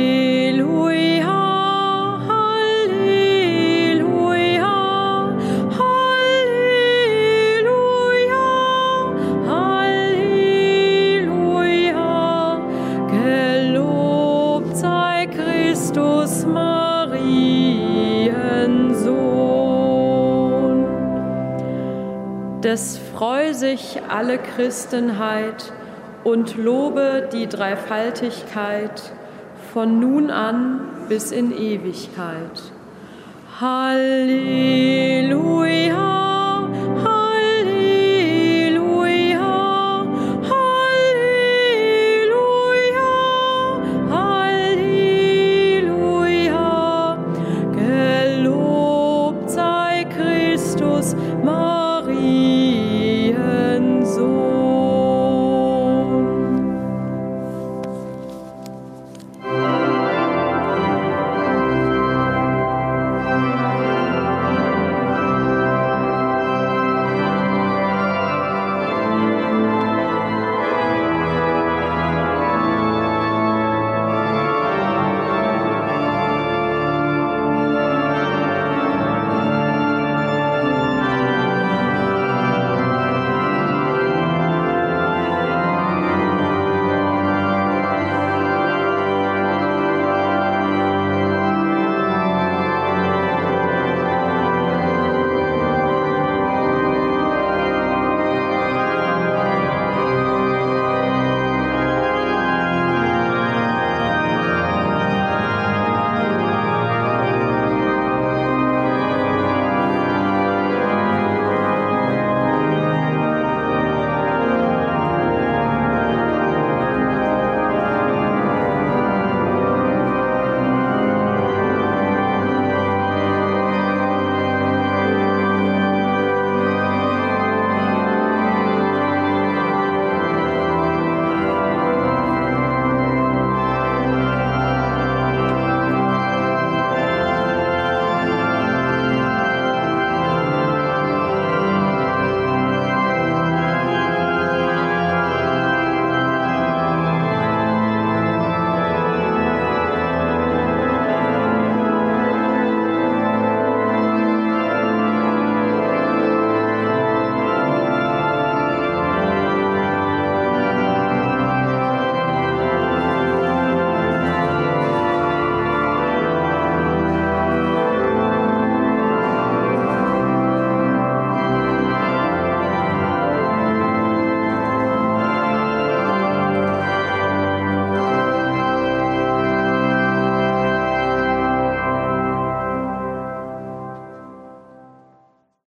Es 22.64 22.98
freu 23.14 23.52
sich 23.54 24.00
alle 24.08 24.38
Christenheit 24.38 25.72
und 26.24 26.56
lobe 26.56 27.28
die 27.32 27.46
Dreifaltigkeit 27.48 29.02
von 29.72 30.00
nun 30.00 30.30
an 30.30 30.80
bis 31.08 31.30
in 31.30 31.50
Ewigkeit. 31.56 32.62
Halleluja. 33.60 34.34